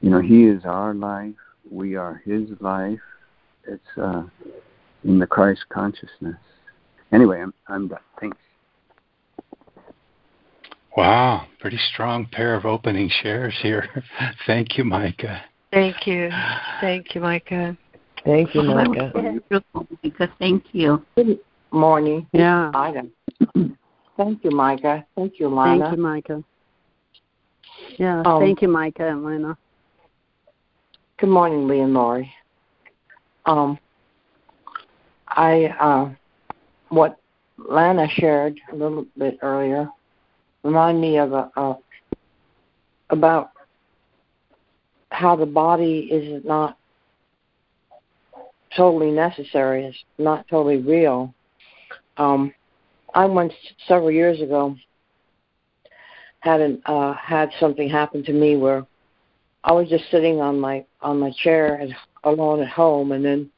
[0.02, 1.34] you know, He is our life.
[1.70, 3.00] We are His life.
[3.68, 4.24] It's uh,
[5.04, 6.38] in the Christ consciousness.
[7.12, 8.00] Anyway, I'm I'm done.
[8.20, 8.38] Thanks.
[10.98, 13.88] Wow, pretty strong pair of opening shares here.
[14.48, 15.42] Thank you, Micah.
[15.72, 16.30] Thank you.
[16.82, 17.78] Thank you, Micah.
[18.26, 19.14] Thank you, Micah.
[20.38, 21.40] Thank you Good
[21.72, 22.28] morning.
[22.34, 22.72] Yeah.
[22.74, 23.08] Micah.
[24.18, 25.06] Thank you, Micah.
[25.16, 25.86] Thank you, Lana.
[25.86, 26.44] Thank you, Micah.
[27.98, 29.58] Yeah, Um, thank you, Micah and Lena.
[31.22, 32.34] Good morning, Lee and Lori.
[33.46, 33.78] Um,
[35.28, 36.10] I uh,
[36.90, 37.20] what
[37.60, 39.88] Lana shared a little bit earlier
[40.64, 41.76] remind me of a, a
[43.12, 43.52] about
[45.12, 46.76] how the body is not
[48.76, 49.86] totally necessary.
[49.86, 51.36] It's not totally real.
[52.18, 52.52] Um,
[53.14, 53.54] I once
[53.88, 54.76] several years ago
[56.40, 58.88] had an, uh, had something happen to me where
[59.64, 61.90] I was just sitting on my on my chair at,
[62.24, 63.50] alone at home, and then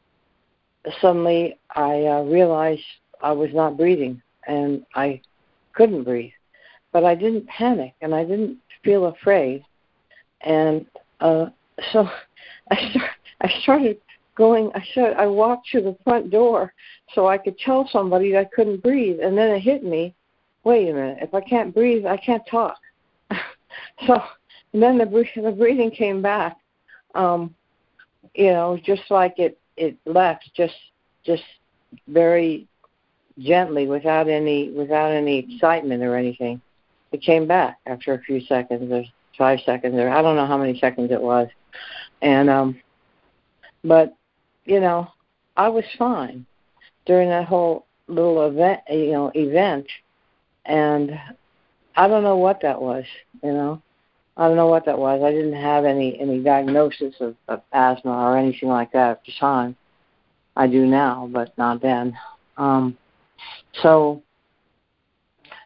[1.00, 2.84] suddenly I uh, realized
[3.22, 5.22] I was not breathing, and I
[5.74, 6.32] couldn't breathe.
[6.92, 9.64] But I didn't panic, and I didn't feel afraid,
[10.42, 10.86] and
[11.22, 11.48] uh,
[11.92, 12.08] so
[12.72, 13.12] I start,
[13.42, 13.98] I started
[14.36, 14.72] going.
[14.76, 16.74] I said I walked to the front door
[17.14, 20.14] so I could tell somebody I couldn't breathe, and then it hit me.
[20.66, 21.20] Wait a minute!
[21.22, 22.78] If I can't breathe, I can't talk.
[24.06, 24.22] so
[24.74, 25.06] and then the
[25.36, 26.58] the breathing came back.
[27.16, 27.56] Um,
[28.34, 30.76] you know, just like it it left, just
[31.26, 31.44] just
[32.08, 32.68] very
[33.40, 36.62] gently, without any without any excitement or anything.
[37.12, 39.04] It came back after a few seconds or
[39.38, 41.48] five seconds or I don't know how many seconds it was,
[42.22, 42.82] and um,
[43.84, 44.16] but
[44.66, 45.12] you know,
[45.56, 46.46] I was fine
[47.06, 49.86] during that whole little event, you know, event,
[50.66, 51.20] and
[51.96, 53.06] I don't know what that was,
[53.44, 53.82] you know.
[54.36, 55.22] I don't know what that was.
[55.24, 59.32] I didn't have any any diagnosis of, of asthma or anything like that at the
[59.40, 59.76] time.
[60.56, 62.18] I do now, but not then.
[62.58, 62.98] Um,
[63.82, 64.22] so,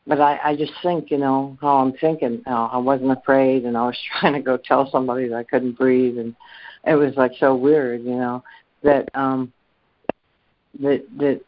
[0.06, 2.34] but I, I just think, you know, how I'm thinking.
[2.34, 5.44] You know, I wasn't afraid, and I was trying to go tell somebody that I
[5.44, 6.36] couldn't breathe, and
[6.86, 8.44] it was like so weird, you know,
[8.84, 9.52] that um,
[10.80, 11.42] that that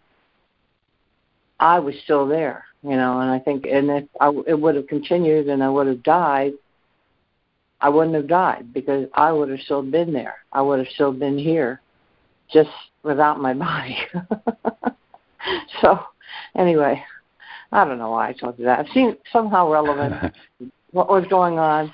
[1.60, 4.88] I was still there, you know, and I think, and if I, it would have
[4.88, 6.54] continued, and I would have died
[7.82, 10.36] I wouldn't have died because I would have still been there.
[10.52, 11.82] I would have still been here,
[12.52, 12.70] just
[13.04, 13.98] without my body.
[15.82, 16.00] so,
[16.56, 17.02] anyway,
[17.72, 18.86] I don't know why I told you that.
[18.86, 20.34] It seemed somehow relevant
[20.92, 21.94] what was going on,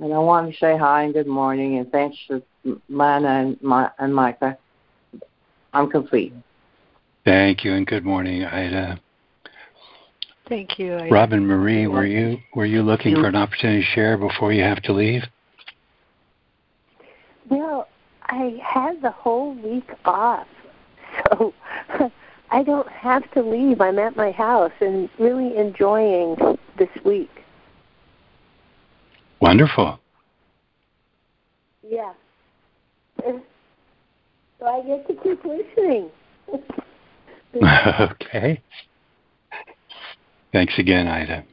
[0.00, 2.42] and I wanted to say hi and good morning and thanks to
[2.88, 4.56] Lana and, my, and Micah.
[5.72, 6.32] I'm complete.
[7.24, 9.00] Thank you and good morning, Ida.
[10.48, 10.94] Thank you.
[10.94, 14.62] I Robin Marie, were you were you looking for an opportunity to share before you
[14.62, 15.22] have to leave?
[17.50, 17.88] Well,
[18.22, 20.46] I had the whole week off,
[21.30, 21.52] so
[22.50, 23.80] I don't have to leave.
[23.80, 26.36] I'm at my house and really enjoying
[26.78, 27.30] this week.
[29.40, 29.98] Wonderful.
[31.88, 32.12] Yeah.
[33.24, 36.10] So I get to keep listening.
[38.00, 38.62] okay.
[40.52, 41.44] Thanks again, Ida.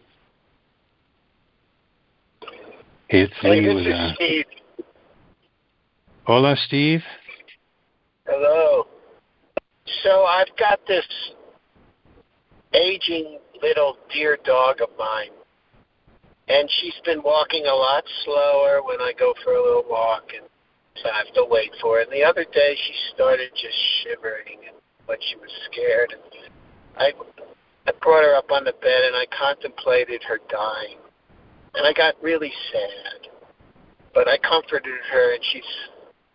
[3.07, 4.45] Hey, it's hey, Lee this with is uh, Steve.
[6.26, 7.03] Hola, Steve.
[8.26, 8.88] Hello.
[10.03, 11.06] So I've got this
[12.74, 15.36] aging little dear dog of mine,
[16.48, 20.48] and she's been walking a lot slower when I go for a little walk, and
[21.02, 22.02] so I have to wait for her.
[22.02, 26.52] And the other day, she started just shivering, and she was scared, and
[26.98, 27.11] I
[27.86, 30.98] I brought her up on the bed and I contemplated her dying.
[31.76, 33.30] And I got really sad.
[34.14, 35.72] But I comforted her and she's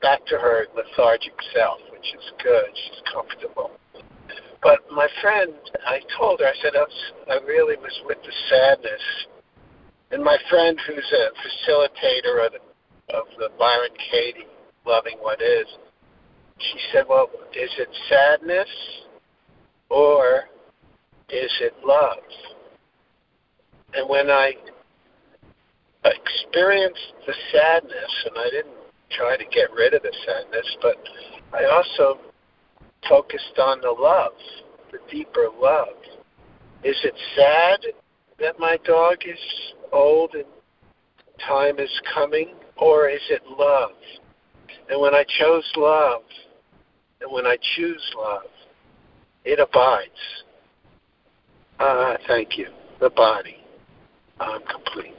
[0.03, 2.67] back to her lethargic self, which is good.
[2.75, 3.71] She's comfortable.
[4.63, 5.53] But my friend,
[5.87, 9.03] I told her, I said, I, was, I really was with the sadness.
[10.11, 11.31] And my friend, who's a
[11.71, 14.47] facilitator of the, of the Byron Katie
[14.85, 15.67] Loving What Is,
[16.59, 18.69] she said, Well, is it sadness
[19.91, 20.45] or
[21.31, 22.19] is it love?
[23.95, 24.53] And when I
[26.05, 28.75] experienced the sadness, and I didn't
[29.11, 30.97] try to get rid of the sadness, but
[31.53, 32.21] I also
[33.09, 34.33] focused on the love,
[34.93, 35.97] the deeper love.
[36.85, 37.81] Is it sad
[38.39, 39.39] that my dog is
[39.93, 40.45] old and
[41.47, 43.93] time is coming, or is it love?
[44.91, 46.23] And when I chose love,
[47.21, 48.51] and when I choose love,
[49.45, 50.45] it abides.
[51.79, 52.69] Uh, thank you.
[53.01, 53.57] The body.
[54.41, 55.15] I'm complete.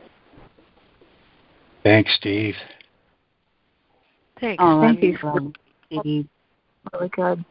[1.83, 2.55] Thanks, Steve.
[4.39, 4.61] Thanks.
[4.63, 5.17] Oh, Thank you.
[5.85, 6.27] Steve.
[6.93, 7.43] Really good.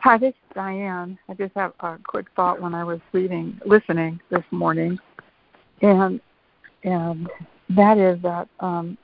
[0.00, 1.18] Hi, this is Diane.
[1.28, 4.98] I just have a quick thought when I was reading, listening this morning,
[5.80, 6.20] and
[6.82, 7.28] and
[7.70, 8.98] that is that um,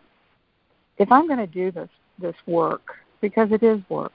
[0.98, 1.88] if I'm going to do this
[2.20, 2.82] this work,
[3.20, 4.12] because it is work,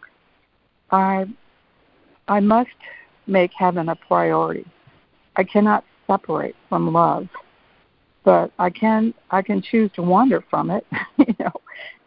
[0.91, 1.25] I
[2.27, 2.69] I must
[3.27, 4.65] make heaven a priority.
[5.35, 7.27] I cannot separate from love,
[8.23, 10.85] but I can I can choose to wander from it,
[11.17, 11.53] you know,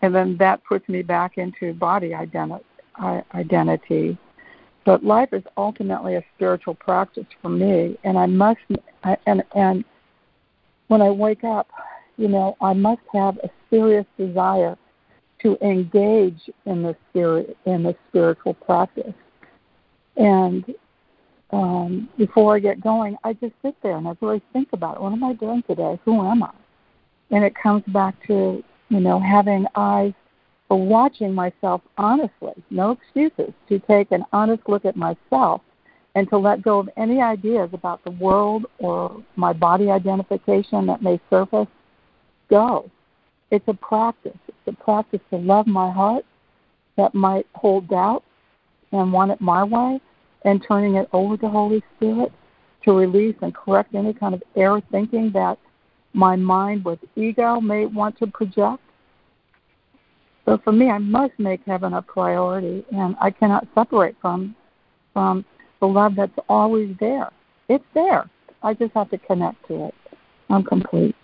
[0.03, 2.63] and then that puts me back into body identi-
[3.35, 4.17] identity.
[4.85, 8.61] But life is ultimately a spiritual practice for me, and I must
[9.27, 9.85] and and
[10.89, 11.69] when I wake up,
[12.17, 14.77] you know, I must have a serious desire
[15.43, 19.13] to engage in the spirit in the spiritual practice.
[20.17, 20.65] And
[21.51, 25.03] um, before I get going, I just sit there and I really think about it.
[25.03, 25.99] What am I doing today?
[26.05, 26.51] Who am I?
[27.31, 30.13] And it comes back to, you know, having eyes
[30.69, 35.61] for watching myself honestly, no excuses, to take an honest look at myself
[36.17, 41.03] and to let go of any ideas about the world or my body identification that
[41.03, 41.69] may surface.
[42.49, 42.91] Go.
[43.51, 44.39] It's a practice.
[44.49, 46.25] It's a practice to love my heart
[46.97, 48.25] that might hold doubt
[48.93, 50.01] and want it my way
[50.47, 52.33] and turning it over to Holy Spirit
[52.85, 55.59] to release and correct any kind of error thinking that
[56.15, 58.83] my mind with ego may want to project.
[60.45, 64.55] So for me, I must make heaven a priority, and I cannot separate from
[65.13, 65.45] from
[65.81, 67.31] the love that's always there.
[67.69, 68.31] It's there.
[68.63, 69.95] I just have to connect to it.
[70.49, 71.17] I'm complete.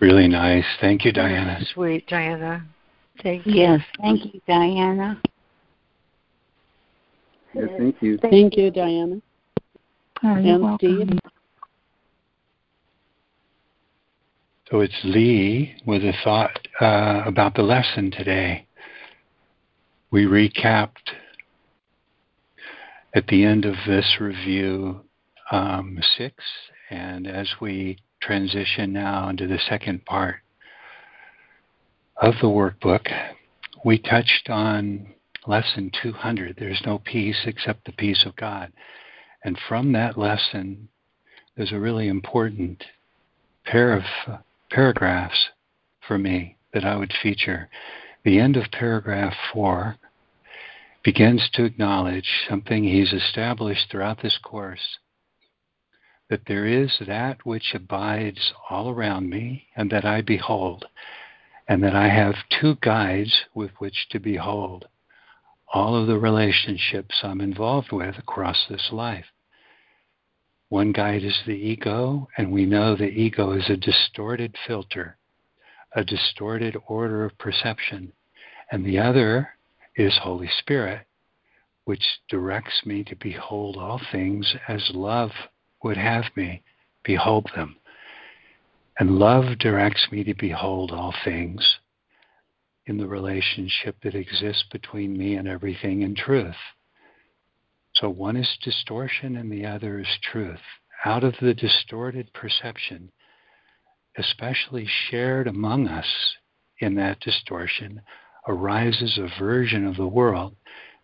[0.00, 0.64] Really nice.
[0.80, 1.60] Thank you, Diana.
[1.72, 2.66] Sweet, Diana.
[3.22, 3.54] Thank you.
[3.54, 5.20] Yes, thank you, Diana.
[7.58, 8.18] Yeah, thank you.
[8.18, 9.20] Thank you, Diana.
[10.22, 11.18] Oh, and Steve.
[14.70, 18.66] So it's Lee with a thought uh, about the lesson today.
[20.10, 21.14] We recapped
[23.14, 25.00] at the end of this review
[25.50, 26.34] um, six,
[26.90, 30.36] and as we transition now into the second part
[32.20, 33.06] of the workbook,
[33.84, 35.14] we touched on
[35.48, 38.70] lesson 200 there's no peace except the peace of God.
[39.42, 40.88] And from that lesson,
[41.56, 42.84] there's a really important
[43.64, 44.38] pair of uh,
[44.70, 45.48] paragraphs
[46.06, 47.68] for me that I would feature.
[48.24, 49.96] The end of paragraph four
[51.02, 54.98] begins to acknowledge something he's established throughout this course
[56.28, 60.84] that there is that which abides all around me and that I behold,
[61.66, 64.86] and that I have two guides with which to behold
[65.72, 69.26] all of the relationships I'm involved with across this life.
[70.70, 75.16] One guide is the ego, and we know the ego is a distorted filter,
[75.94, 78.12] a distorted order of perception.
[78.70, 79.50] And the other
[79.96, 81.06] is Holy Spirit,
[81.84, 85.30] which directs me to behold all things as love
[85.82, 86.62] would have me
[87.02, 87.76] behold them.
[88.98, 91.78] And love directs me to behold all things
[92.88, 96.56] in the relationship that exists between me and everything in truth.
[97.94, 100.60] So one is distortion and the other is truth.
[101.04, 103.12] Out of the distorted perception,
[104.16, 106.06] especially shared among us
[106.80, 108.00] in that distortion,
[108.46, 110.56] arises a version of the world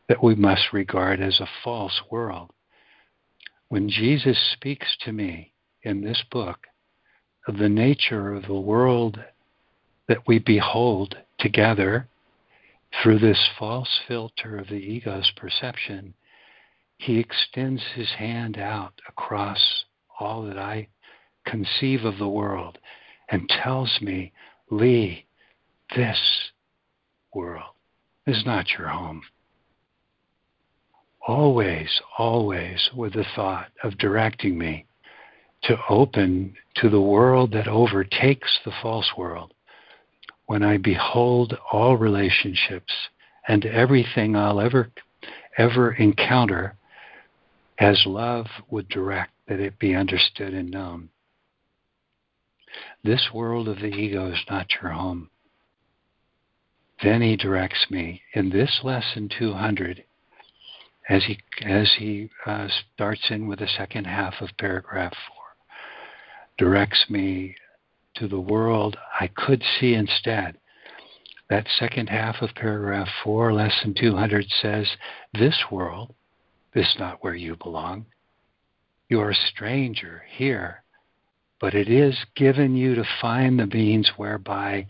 [0.08, 2.50] that we must regard as a false world.
[3.68, 5.52] When Jesus speaks to me
[5.82, 6.66] in this book
[7.46, 9.20] of the nature of the world
[10.08, 12.08] that we behold together
[13.02, 16.14] through this false filter of the ego's perception,
[16.96, 19.84] he extends his hand out across
[20.18, 20.88] all that I
[21.44, 22.78] conceive of the world
[23.28, 24.32] and tells me,
[24.70, 25.26] Lee,
[25.94, 26.18] this
[27.34, 27.74] world
[28.26, 29.22] is not your home.
[31.26, 34.86] Always, always with the thought of directing me
[35.64, 39.52] to open to the world that overtakes the false world
[40.46, 42.92] when I behold all relationships
[43.46, 44.90] and everything I'll ever
[45.56, 46.76] ever encounter
[47.78, 51.08] as love would direct that it be understood and known.
[53.02, 55.30] This world of the ego is not your home.
[57.02, 60.04] Then he directs me in this lesson 200
[61.08, 65.36] as he as he uh, starts in with the second half of paragraph 4
[66.56, 67.56] directs me
[68.14, 70.56] to the world I could see instead.
[71.50, 74.88] That second half of paragraph 4, lesson 200 says,
[75.32, 76.14] This world
[76.74, 78.06] is not where you belong.
[79.08, 80.82] You are a stranger here,
[81.60, 84.86] but it is given you to find the means whereby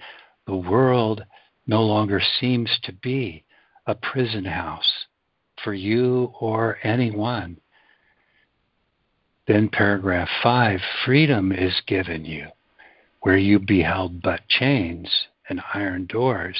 [0.46, 1.24] the world
[1.66, 3.44] no longer seems to be
[3.86, 5.06] a prison house
[5.62, 7.59] for you or anyone.
[9.46, 12.48] Then, paragraph 5 freedom is given you
[13.24, 15.09] where you beheld but chains
[15.48, 16.59] and iron doors.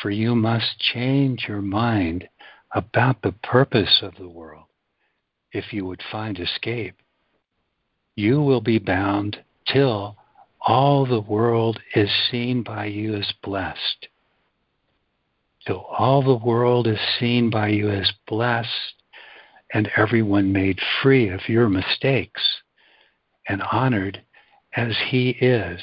[0.00, 2.28] For you must change your mind
[2.72, 4.66] about the purpose of the world
[5.52, 6.96] if you would find escape.
[8.14, 10.16] You will be bound till
[10.60, 14.08] all the world is seen by you as blessed.
[15.66, 18.68] Till all the world is seen by you as blessed
[19.72, 22.42] and everyone made free of your mistakes
[23.48, 24.20] and honored
[24.76, 25.80] as he is.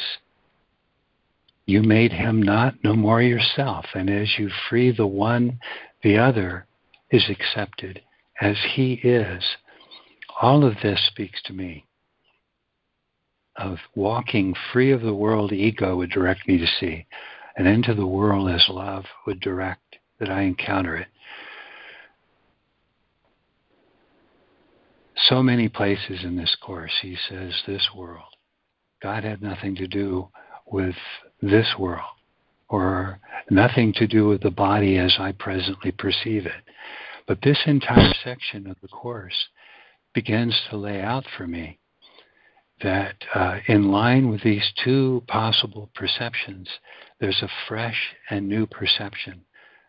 [1.65, 5.59] You made him not no more yourself, and as you free the one,
[6.03, 6.65] the other
[7.11, 8.01] is accepted
[8.39, 9.43] as He is.
[10.41, 11.85] All of this speaks to me
[13.57, 17.05] of walking free of the world ego would direct me to see,
[17.55, 21.07] and into the world as love would direct that I encounter it.
[25.15, 28.23] So many places in this course, he says, this world.
[29.01, 30.29] God had nothing to do
[30.71, 30.95] with
[31.41, 32.05] this world,
[32.69, 33.19] or
[33.49, 36.63] nothing to do with the body as I presently perceive it.
[37.27, 39.47] But this entire section of the course
[40.13, 41.79] begins to lay out for me
[42.83, 46.67] that uh, in line with these two possible perceptions,
[47.19, 49.41] there's a fresh and new perception,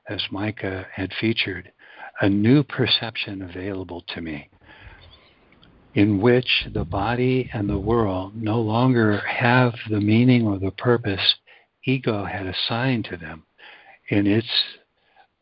[0.09, 1.73] as Micah had featured,
[2.21, 4.49] a new perception available to me
[5.95, 11.35] in which the body and the world no longer have the meaning or the purpose
[11.85, 13.45] ego had assigned to them
[14.09, 14.49] in its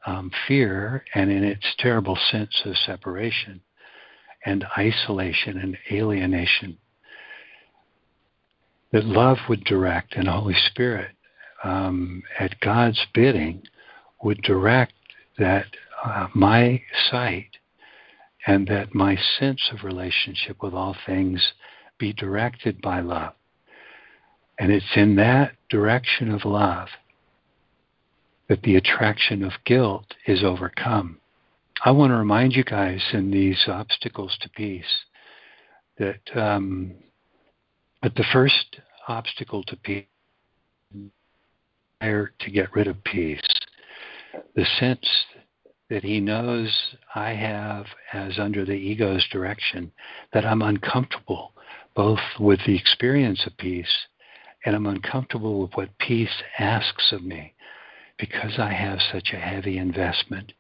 [0.07, 3.61] um, fear and in its terrible sense of separation
[4.45, 6.79] and isolation and alienation.
[8.93, 11.11] That love would direct and Holy Spirit,
[11.63, 13.63] um, at God's bidding,
[14.23, 14.95] would direct
[15.39, 15.67] that
[16.03, 17.51] uh, my sight
[18.47, 21.53] and that my sense of relationship with all things
[21.99, 23.35] be directed by love.
[24.59, 26.89] And it's in that direction of love
[28.49, 31.19] that the attraction of guilt is overcome.
[31.85, 35.05] I want to remind you guys in these obstacles to peace
[35.99, 36.95] that um,
[38.03, 40.05] the first obstacle to peace
[42.01, 43.41] desire to get rid of peace.
[44.55, 45.07] The sense
[45.91, 49.93] that he knows I have as under the ego's direction,
[50.33, 51.53] that I'm uncomfortable
[51.95, 54.07] both with the experience of peace
[54.65, 57.55] and I'm uncomfortable with what peace asks of me
[58.19, 60.53] because I have such a heavy investment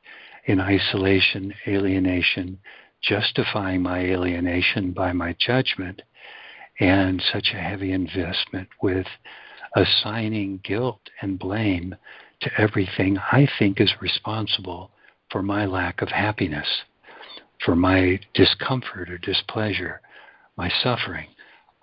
[0.47, 2.59] in isolation, alienation,
[3.02, 6.02] justifying my alienation by my judgment,
[6.81, 9.07] and such a heavy investment with
[9.77, 11.94] assigning guilt and blame
[12.40, 14.90] to everything I think is responsible
[15.31, 16.66] for my lack of happiness,
[17.65, 20.01] for my discomfort or displeasure,
[20.57, 21.28] my suffering.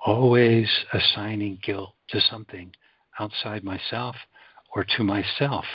[0.05, 2.71] Always assigning guilt to something
[3.19, 4.15] outside myself
[4.75, 5.65] or to myself.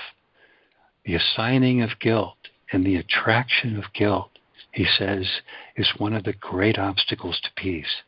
[1.04, 2.36] The assigning of guilt
[2.72, 4.30] and the attraction of guilt,
[4.72, 5.26] he says,
[5.76, 8.02] is one of the great obstacles to peace.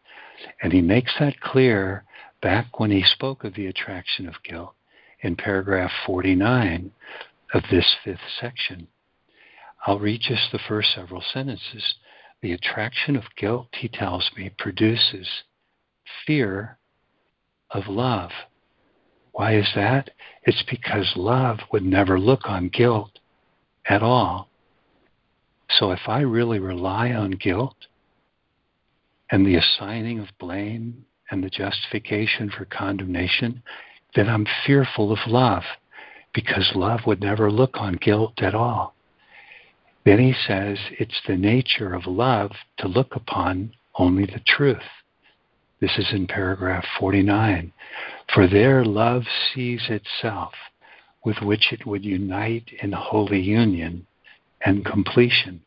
[0.63, 2.05] And he makes that clear
[2.41, 4.75] back when he spoke of the attraction of guilt
[5.21, 6.93] in paragraph 49
[7.55, 8.87] of this fifth section.
[9.85, 11.95] I'll read just the first several sentences.
[12.43, 15.29] The attraction of guilt, he tells me, produces
[16.27, 16.79] fear
[17.71, 18.31] of love.
[19.33, 20.11] Why is that?
[20.45, 23.19] It's because love would never look on guilt
[23.87, 24.49] at all.
[25.69, 27.77] So if I really rely on guilt,
[29.31, 33.63] and the assigning of blame and the justification for condemnation,
[34.15, 35.65] then I'm fearful of love
[36.33, 38.94] because love would never look on guilt at all.
[40.05, 44.83] Then he says it's the nature of love to look upon only the truth.
[45.81, 47.73] This is in paragraph 49.
[48.33, 50.53] For there love sees itself,
[51.25, 54.07] with which it would unite in holy union
[54.65, 55.63] and completion.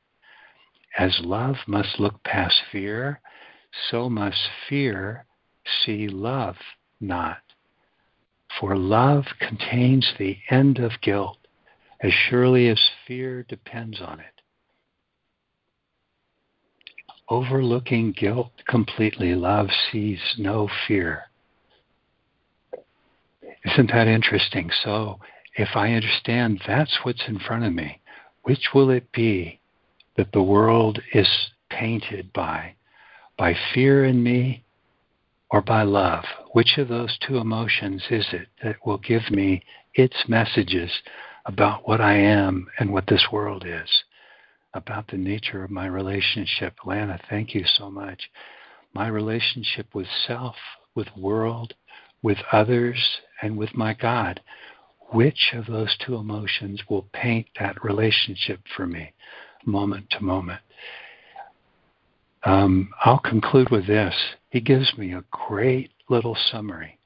[0.98, 3.22] As love must look past fear
[3.92, 5.26] so must fear
[5.86, 6.58] see love
[7.00, 7.38] not.
[8.60, 11.38] For love contains the end of guilt
[12.02, 14.42] as surely as fear depends on it.
[17.30, 21.24] Overlooking guilt completely, love sees no fear.
[23.66, 24.70] Isn't that interesting?
[24.84, 25.20] So,
[25.56, 28.00] if I understand that's what's in front of me,
[28.44, 29.60] which will it be
[30.16, 31.28] that the world is
[31.70, 32.76] painted by?
[33.38, 34.64] by fear in me
[35.50, 36.26] or by love?
[36.52, 39.62] Which of those two emotions is it that will give me
[39.94, 40.92] its messages
[41.48, 43.90] about what I am and what this world is,
[44.74, 46.76] about the nature of my relationship?
[46.86, 48.30] Lana, thank you so much.
[48.94, 50.56] My relationship with self,
[50.94, 51.74] with world,
[52.22, 52.98] with others,
[53.42, 54.42] and with my God.
[55.12, 59.14] Which of those two emotions will paint that relationship for me
[59.66, 60.60] moment to moment?
[62.44, 64.14] Um, I'll conclude with this.
[64.50, 67.00] He gives me a great little summary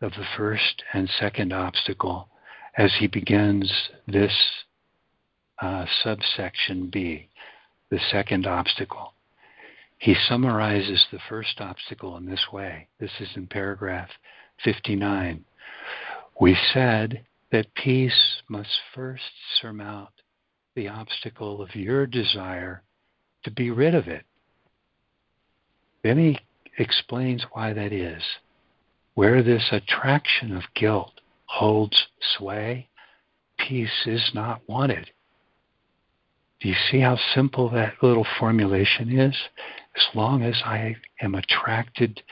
[0.00, 2.28] of the first and second obstacle
[2.76, 3.72] as he begins
[4.06, 4.32] this
[5.60, 7.28] uh, subsection B,
[7.90, 9.14] the second obstacle.
[9.98, 12.88] He summarizes the first obstacle in this way.
[13.00, 14.10] This is in paragraph
[14.62, 15.44] 59.
[16.38, 19.22] We said that peace must first
[19.60, 20.10] surmount
[20.74, 22.82] the obstacle of your desire
[23.44, 24.24] to be rid of it.
[26.02, 26.38] Then he
[26.78, 28.22] explains why that is.
[29.14, 32.06] Where this attraction of guilt holds
[32.36, 32.88] sway,
[33.58, 35.10] peace is not wanted.
[36.60, 39.36] Do you see how simple that little formulation is?
[39.96, 42.22] As long as I am attracted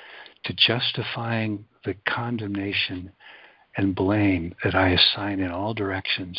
[0.45, 3.13] to justifying the condemnation
[3.77, 6.39] and blame that I assign in all directions,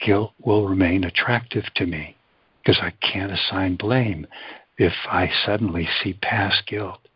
[0.00, 2.16] guilt will remain attractive to me
[2.62, 4.26] because I can't assign blame
[4.76, 7.07] if I suddenly see past guilt.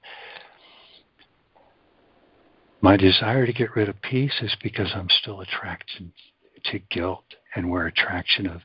[2.83, 6.11] My desire to get rid of peace is because I'm still attracted
[6.65, 8.63] to guilt, and where attraction of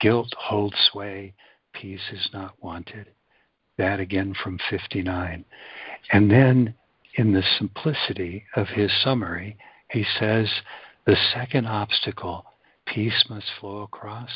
[0.00, 1.34] guilt holds sway,
[1.74, 3.08] peace is not wanted.
[3.76, 5.44] That again from 59.
[6.10, 6.74] And then
[7.16, 9.58] in the simplicity of his summary,
[9.90, 10.50] he says
[11.04, 12.46] the second obstacle,
[12.86, 14.30] peace must flow across,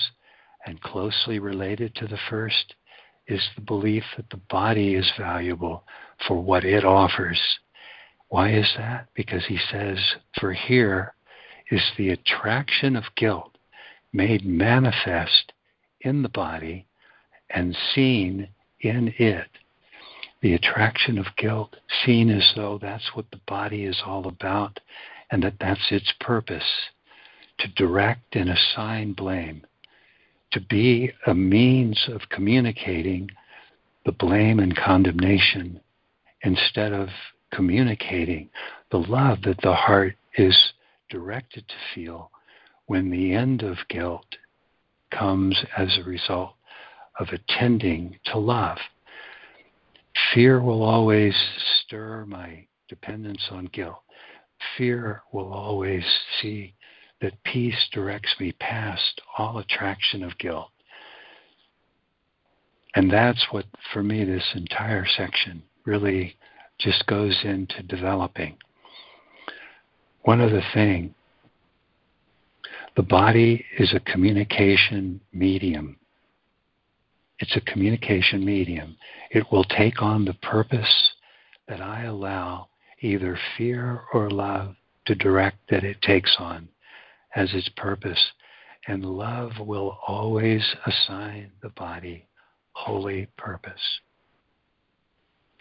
[0.67, 2.75] and closely related to the first,
[3.27, 5.85] is the belief that the body is valuable
[6.29, 7.41] for what it offers.
[8.33, 9.09] Why is that?
[9.13, 9.99] Because he says,
[10.41, 11.13] for here
[11.71, 13.59] is the attraction of guilt
[14.11, 15.53] made manifest
[16.01, 16.87] in the body
[17.51, 18.49] and seen
[18.81, 19.49] in it
[20.41, 21.77] the attraction of guilt,
[22.07, 24.81] seen as though that's what the body is all about
[25.31, 26.89] and that that's its purpose
[27.59, 29.67] to direct and assign blame,
[30.53, 33.31] to be a means of communicating
[34.07, 35.79] the blame and condemnation
[36.43, 37.11] instead of
[37.53, 38.49] communicating
[38.91, 40.57] the love that the heart is
[41.11, 42.31] directed to feel
[42.87, 44.27] when the end of guilt
[45.11, 46.55] comes as a result
[47.21, 48.79] of attending to love.
[50.35, 51.35] Fear will always
[51.85, 54.03] stir my dependence on guilt.
[54.77, 56.05] Fear will always
[56.41, 56.75] see
[57.21, 60.71] that peace directs me past all attraction of guilt.
[62.95, 66.37] And that's what, for me, this entire section really
[66.83, 68.57] just goes into developing.
[70.23, 71.15] One other thing
[72.95, 75.97] the body is a communication medium.
[77.39, 78.97] It's a communication medium.
[79.31, 81.13] It will take on the purpose
[81.69, 82.69] that I allow
[83.01, 84.77] either fear or love
[85.07, 86.69] to direct that it takes on
[87.35, 88.23] as its purpose.
[88.87, 92.29] And love will always assign the body
[92.73, 94.01] holy purpose.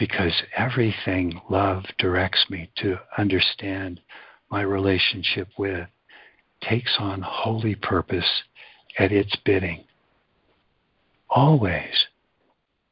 [0.02, 4.02] Because everything love directs me to understand
[4.50, 5.88] my relationship with
[6.68, 8.42] takes on holy purpose
[8.98, 9.84] at its bidding
[11.30, 12.08] always.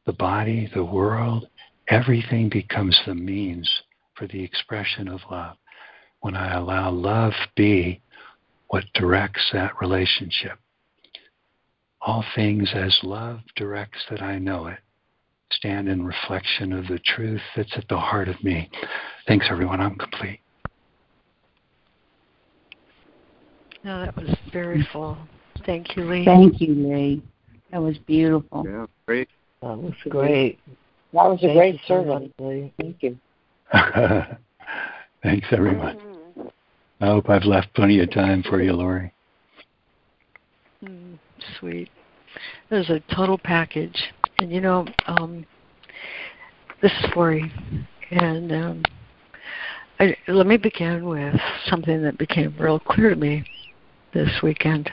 [0.06, 1.48] The body, the world,
[1.88, 3.82] everything becomes the means
[4.14, 5.58] for the expression of love.
[6.20, 8.02] When I allow love be
[8.68, 10.60] what directs that relationship.
[12.02, 14.78] All things as love directs that I know it
[15.52, 18.70] stand in reflection of the truth that's at the heart of me.
[19.28, 19.82] Thanks, everyone.
[19.82, 20.40] I'm complete.
[23.84, 25.18] No, that was very full.
[25.66, 26.26] Thank you, Lee.
[26.26, 27.24] Thank you, Lee.
[27.72, 28.66] That was beautiful.
[28.68, 29.30] Yeah, great.
[29.62, 30.60] That was great.
[31.14, 32.34] That was a great you so sermon.
[32.40, 33.18] much, Thank you.
[35.24, 36.00] Thanks, everyone.
[37.02, 39.14] I hope I've left plenty of time for you, Lori.
[40.84, 41.18] Mm,
[41.60, 41.90] sweet.
[42.70, 44.12] It was a total package.
[44.40, 45.46] And you know, um,
[46.82, 47.52] this is Lori.
[48.12, 48.84] And um,
[50.00, 51.36] I, let me begin with
[51.66, 53.44] something that became real clear to me
[54.14, 54.90] this weekend.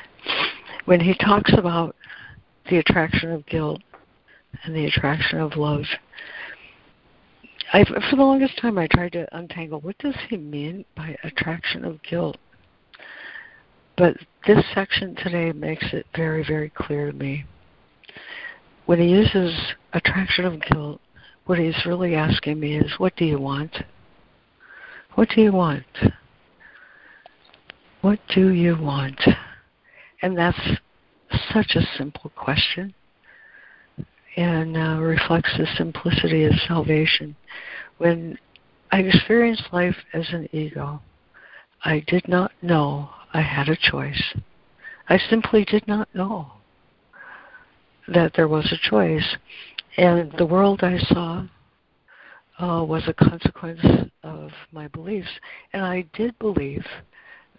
[0.85, 1.95] When he talks about
[2.69, 3.81] the attraction of guilt
[4.65, 5.85] and the attraction of love.
[7.73, 11.85] I, for the longest time, I tried to untangle what does he mean by attraction
[11.85, 12.37] of guilt.
[13.97, 14.17] But
[14.47, 17.45] this section today makes it very, very clear to me.
[18.87, 19.53] When he uses
[19.93, 21.01] attraction of guilt,
[21.47, 23.77] what he's really asking me is, what do you want?
[25.15, 25.85] What do you want?
[28.01, 29.21] What do you want?
[30.23, 30.61] And that's
[31.53, 32.95] such a simple question
[34.37, 37.35] and uh, reflects the simplicity of salvation.
[37.99, 38.39] When
[38.93, 41.01] I experienced life as an ego,
[41.85, 44.23] I did not know I had a choice.
[45.09, 46.53] I simply did not know
[48.09, 49.37] that there was a choice.
[49.97, 51.47] And the world I saw
[52.59, 53.81] uh, was a consequence
[54.23, 55.29] of my beliefs.
[55.73, 56.85] And I did believe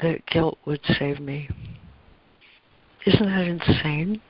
[0.01, 1.49] that guilt would save me.
[3.05, 4.21] Isn't that insane?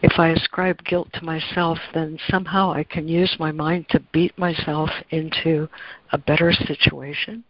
[0.00, 4.36] If I ascribe guilt to myself, then somehow I can use my mind to beat
[4.38, 5.68] myself into
[6.12, 7.44] a better situation.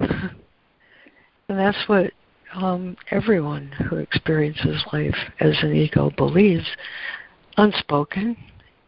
[1.48, 2.10] And that's what
[2.54, 6.66] um, everyone who experiences life as an ego believes,
[7.56, 8.36] unspoken,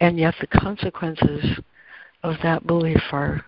[0.01, 1.59] and yet the consequences
[2.23, 3.45] of that belief are,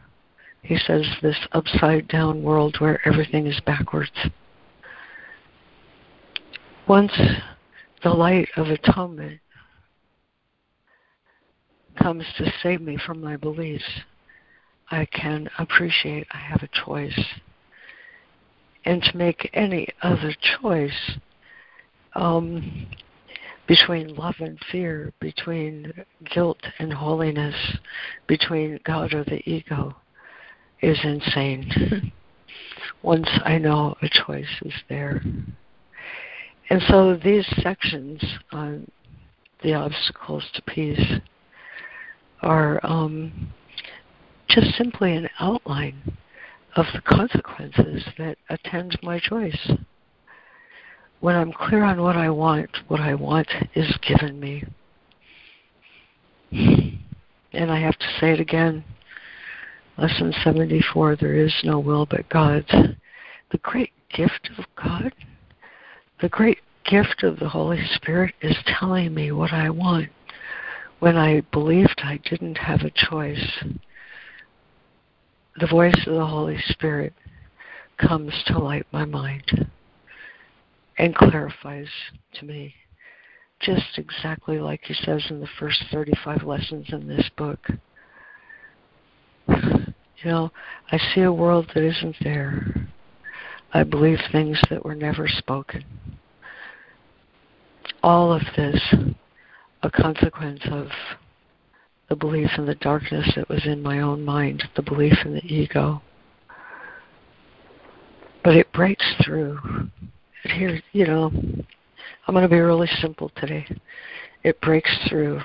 [0.63, 4.11] he says, this upside down world where everything is backwards.
[6.87, 7.13] Once
[8.03, 9.41] the light of atonement
[12.01, 13.85] comes to save me from my beliefs,
[14.91, 17.19] I can appreciate I have a choice.
[18.89, 21.19] And to make any other choice
[22.15, 22.87] um,
[23.67, 25.93] between love and fear, between
[26.35, 27.55] guilt and holiness,
[28.27, 29.95] between God or the ego
[30.81, 32.11] is insane.
[33.03, 35.23] Once I know a choice is there.
[36.71, 38.91] And so these sections on
[39.63, 41.13] the obstacles to peace
[42.41, 43.53] are um,
[44.49, 46.17] just simply an outline
[46.79, 49.73] of the consequences that attend my choice.
[51.19, 54.65] When I'm clear on what I want, what I want is given me.
[56.53, 58.85] And I have to say it again.
[59.97, 62.71] Lesson 74 there is no will but God's.
[62.71, 65.13] The great gift of God,
[66.21, 70.11] the great gift of the Holy Spirit is telling me what I want
[71.01, 73.65] when I believed I didn't have a choice,
[75.61, 77.13] the voice of the Holy Spirit
[77.97, 79.67] comes to light my mind
[80.99, 81.89] and clarifies
[82.35, 82.75] to me
[83.61, 87.59] just exactly like he says in the first 35 lessons in this book.
[89.49, 90.51] You know,
[90.91, 92.89] I see a world that isn't there.
[93.73, 95.85] I believe things that were never spoken.
[98.03, 98.81] All of this
[99.83, 100.89] a consequence of
[102.09, 105.45] the belief in the darkness that was in my own mind, the belief in the
[105.45, 106.03] ego.
[108.43, 109.59] But it breaks through.
[110.45, 111.31] Here, you know,
[112.27, 113.67] I'm going to be really simple today.
[114.43, 115.41] It breaks through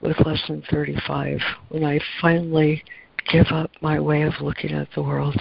[0.00, 2.82] with lesson 35 when I finally
[3.30, 5.40] give up my way of looking at the world.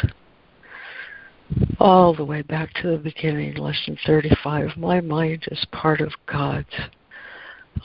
[1.79, 4.75] All the way back to the beginning, lesson 35.
[4.75, 6.67] My mind is part of God's.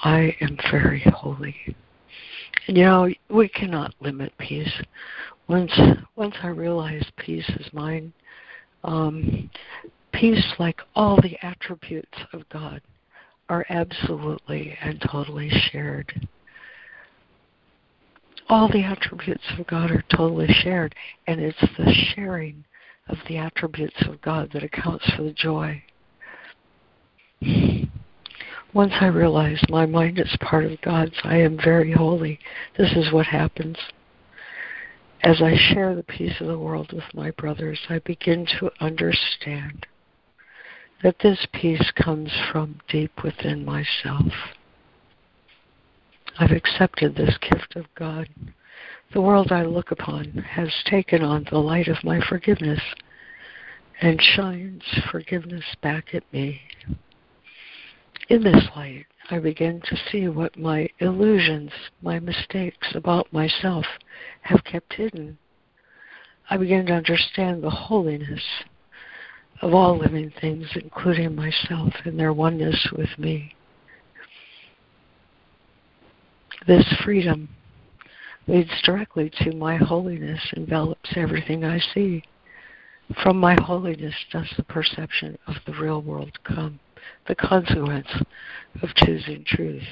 [0.02, 1.76] I am very holy.
[2.66, 4.72] You know, we cannot limit peace.
[5.48, 5.72] Once
[6.16, 8.12] once I realize peace is mine,
[8.84, 9.50] um,
[10.12, 12.80] peace, like all the attributes of God,
[13.48, 16.28] are absolutely and totally shared.
[18.48, 20.94] All the attributes of God are totally shared,
[21.26, 22.64] and it's the sharing
[23.08, 25.82] of the attributes of God that accounts for the joy.
[28.72, 32.38] Once I realize my mind is part of God's, I am very holy.
[32.78, 33.76] This is what happens.
[35.22, 39.86] As I share the peace of the world with my brothers, I begin to understand
[41.02, 44.32] that this peace comes from deep within myself.
[46.38, 48.28] I've accepted this gift of God.
[49.12, 52.80] The world I look upon has taken on the light of my forgiveness
[54.00, 56.60] and shines forgiveness back at me.
[58.30, 63.84] In this light, I begin to see what my illusions, my mistakes about myself
[64.42, 65.36] have kept hidden.
[66.48, 68.44] I begin to understand the holiness
[69.62, 73.56] of all living things, including myself, and their oneness with me.
[76.68, 77.48] This freedom
[78.46, 82.22] leads directly to my holiness, envelops everything I see.
[83.24, 86.78] From my holiness does the perception of the real world come
[87.26, 88.08] the consequence
[88.82, 89.84] of choosing truth.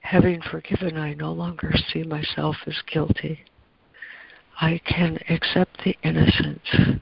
[0.00, 3.40] Having forgiven, I no longer see myself as guilty.
[4.60, 7.00] I can accept the innocence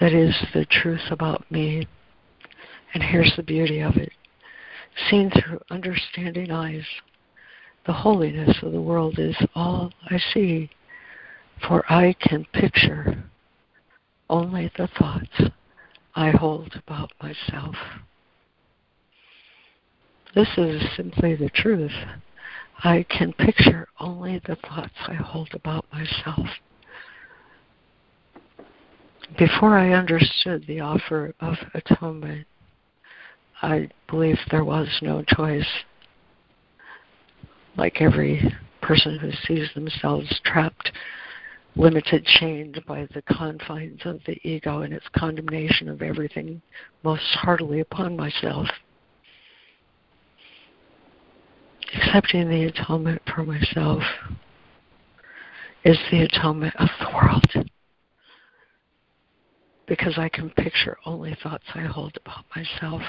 [0.00, 1.86] that is the truth about me.
[2.94, 4.12] And here's the beauty of it
[5.08, 6.84] seen through understanding eyes,
[7.86, 10.70] the holiness of the world is all I see,
[11.66, 13.24] for I can picture
[14.28, 15.52] only the thoughts
[16.14, 17.74] I hold about myself.
[20.34, 21.92] This is simply the truth.
[22.84, 26.46] I can picture only the thoughts I hold about myself.
[29.38, 32.46] Before I understood the offer of atonement,
[33.62, 35.68] I believed there was no choice.
[37.76, 40.92] Like every person who sees themselves trapped
[41.76, 46.60] limited, chained by the confines of the ego and its condemnation of everything
[47.02, 48.68] most heartily upon myself.
[51.94, 54.02] Accepting the atonement for myself
[55.84, 57.68] is the atonement of the world.
[59.86, 63.02] because I can picture only thoughts I hold about myself.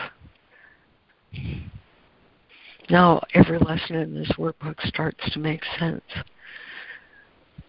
[2.90, 6.02] Now every lesson in this workbook starts to make sense.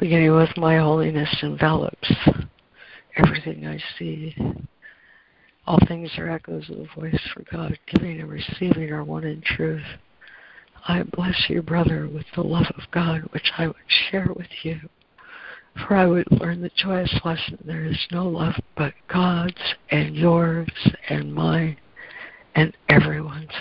[0.05, 2.13] Beginning with my holiness envelops
[3.17, 4.37] everything I see.
[5.67, 7.79] All things are echoes of the voice for God.
[7.87, 9.87] Giving and receiving are one in truth.
[10.87, 13.77] I bless you, brother, with the love of God which I would
[14.11, 14.79] share with you.
[15.75, 20.69] For I would learn the joyous lesson there is no love but God's and yours
[21.09, 21.79] and mine
[22.55, 23.55] and everyone's.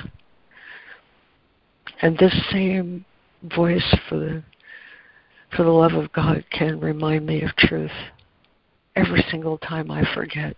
[2.01, 3.05] And this same
[3.43, 4.43] voice for the
[5.55, 7.91] for the love of God can remind me of truth
[8.95, 10.55] every single time I forget.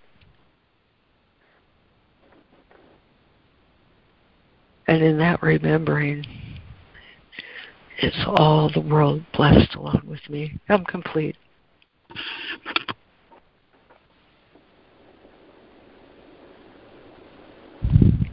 [4.88, 6.26] And in that remembering,
[8.00, 10.60] it's all the world blessed along with me.
[10.70, 11.36] I'm complete.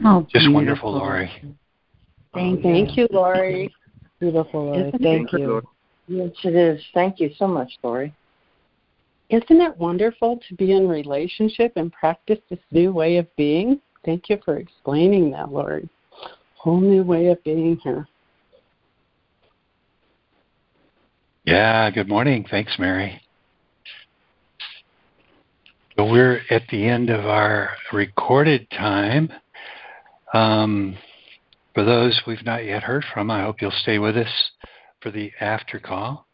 [0.05, 0.53] Oh, Just beautiful.
[0.53, 1.31] wonderful, Lori.
[2.33, 2.63] Thank you.
[2.63, 3.73] Thank you, Lori.
[4.19, 4.87] Beautiful, Lori.
[4.89, 5.39] Isn't Thank it?
[5.39, 5.61] you.
[6.07, 6.81] Yes, it is.
[6.93, 8.13] Thank you so much, Lori.
[9.29, 13.79] Isn't it wonderful to be in relationship and practice this new way of being?
[14.05, 15.89] Thank you for explaining that, Lori.
[16.55, 18.07] Whole new way of being here.
[21.45, 22.45] Yeah, good morning.
[22.49, 23.21] Thanks, Mary.
[25.97, 29.31] So we're at the end of our recorded time.
[30.33, 30.97] Um,
[31.73, 34.51] for those we've not yet heard from, I hope you'll stay with us
[35.03, 36.25] for the after call.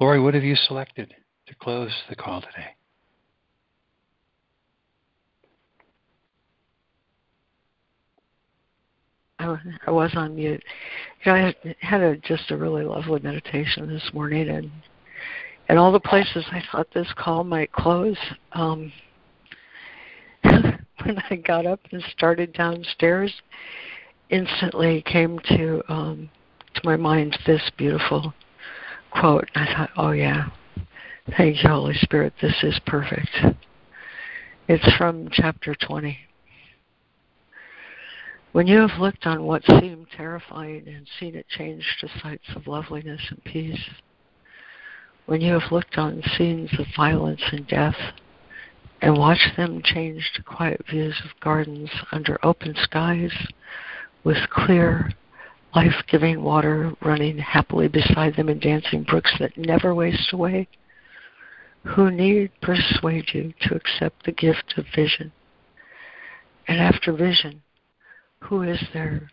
[0.00, 1.12] Lori, what have you selected
[1.46, 2.68] to close the call today?
[9.86, 10.62] I, was on mute.
[11.24, 14.70] You know, I had, had a, just a really lovely meditation this morning, and
[15.68, 18.18] and all the places I thought this call might close.
[18.52, 18.92] Um,
[20.42, 23.32] when I got up and started downstairs,
[24.28, 26.28] instantly came to um,
[26.74, 28.34] to my mind this beautiful
[29.10, 29.48] quote.
[29.54, 30.50] I thought, oh yeah,
[31.36, 32.32] thank you, Holy Spirit.
[32.40, 33.30] This is perfect.
[34.68, 36.16] It's from chapter 20.
[38.52, 42.66] When you have looked on what seemed terrifying and seen it change to sights of
[42.66, 43.80] loveliness and peace,
[45.26, 47.96] when you have looked on scenes of violence and death
[49.00, 53.32] and watched them change to quiet views of gardens under open skies
[54.24, 55.12] with clear,
[55.74, 60.68] life giving water running happily beside them and dancing brooks that never waste away,
[61.84, 65.32] who need persuade you to accept the gift of vision?
[66.68, 67.62] And after vision,
[68.40, 69.30] who is there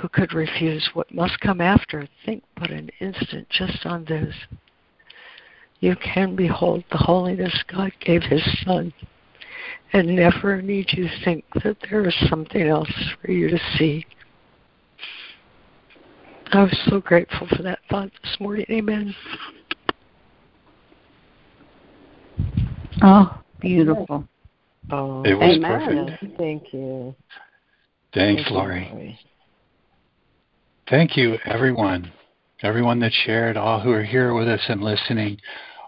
[0.00, 2.08] who could refuse what must come after?
[2.24, 4.34] Think but an instant just on this.
[5.80, 8.92] You can behold the holiness God gave His Son,
[9.92, 14.06] and never need you think that there is something else for you to see.
[16.52, 18.66] I was so grateful for that thought this morning.
[18.70, 19.14] Amen.
[23.02, 24.24] Oh, beautiful.
[24.90, 26.16] Oh, It was amen.
[26.18, 26.36] perfect.
[26.38, 27.14] Thank you.
[28.12, 29.18] Thanks, Thank you, Lori.
[30.88, 32.10] Thank you, everyone.
[32.62, 35.38] Everyone that shared, all who are here with us and listening,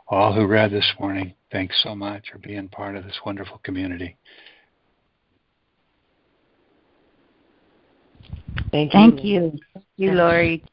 [0.06, 1.34] all who read this morning.
[1.51, 4.16] Thanks so much for being part of this wonderful community.
[8.70, 9.01] Thank you.
[9.01, 9.59] Thank you.
[10.03, 10.65] You, Lori.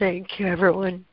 [0.00, 1.04] Thank you, everyone.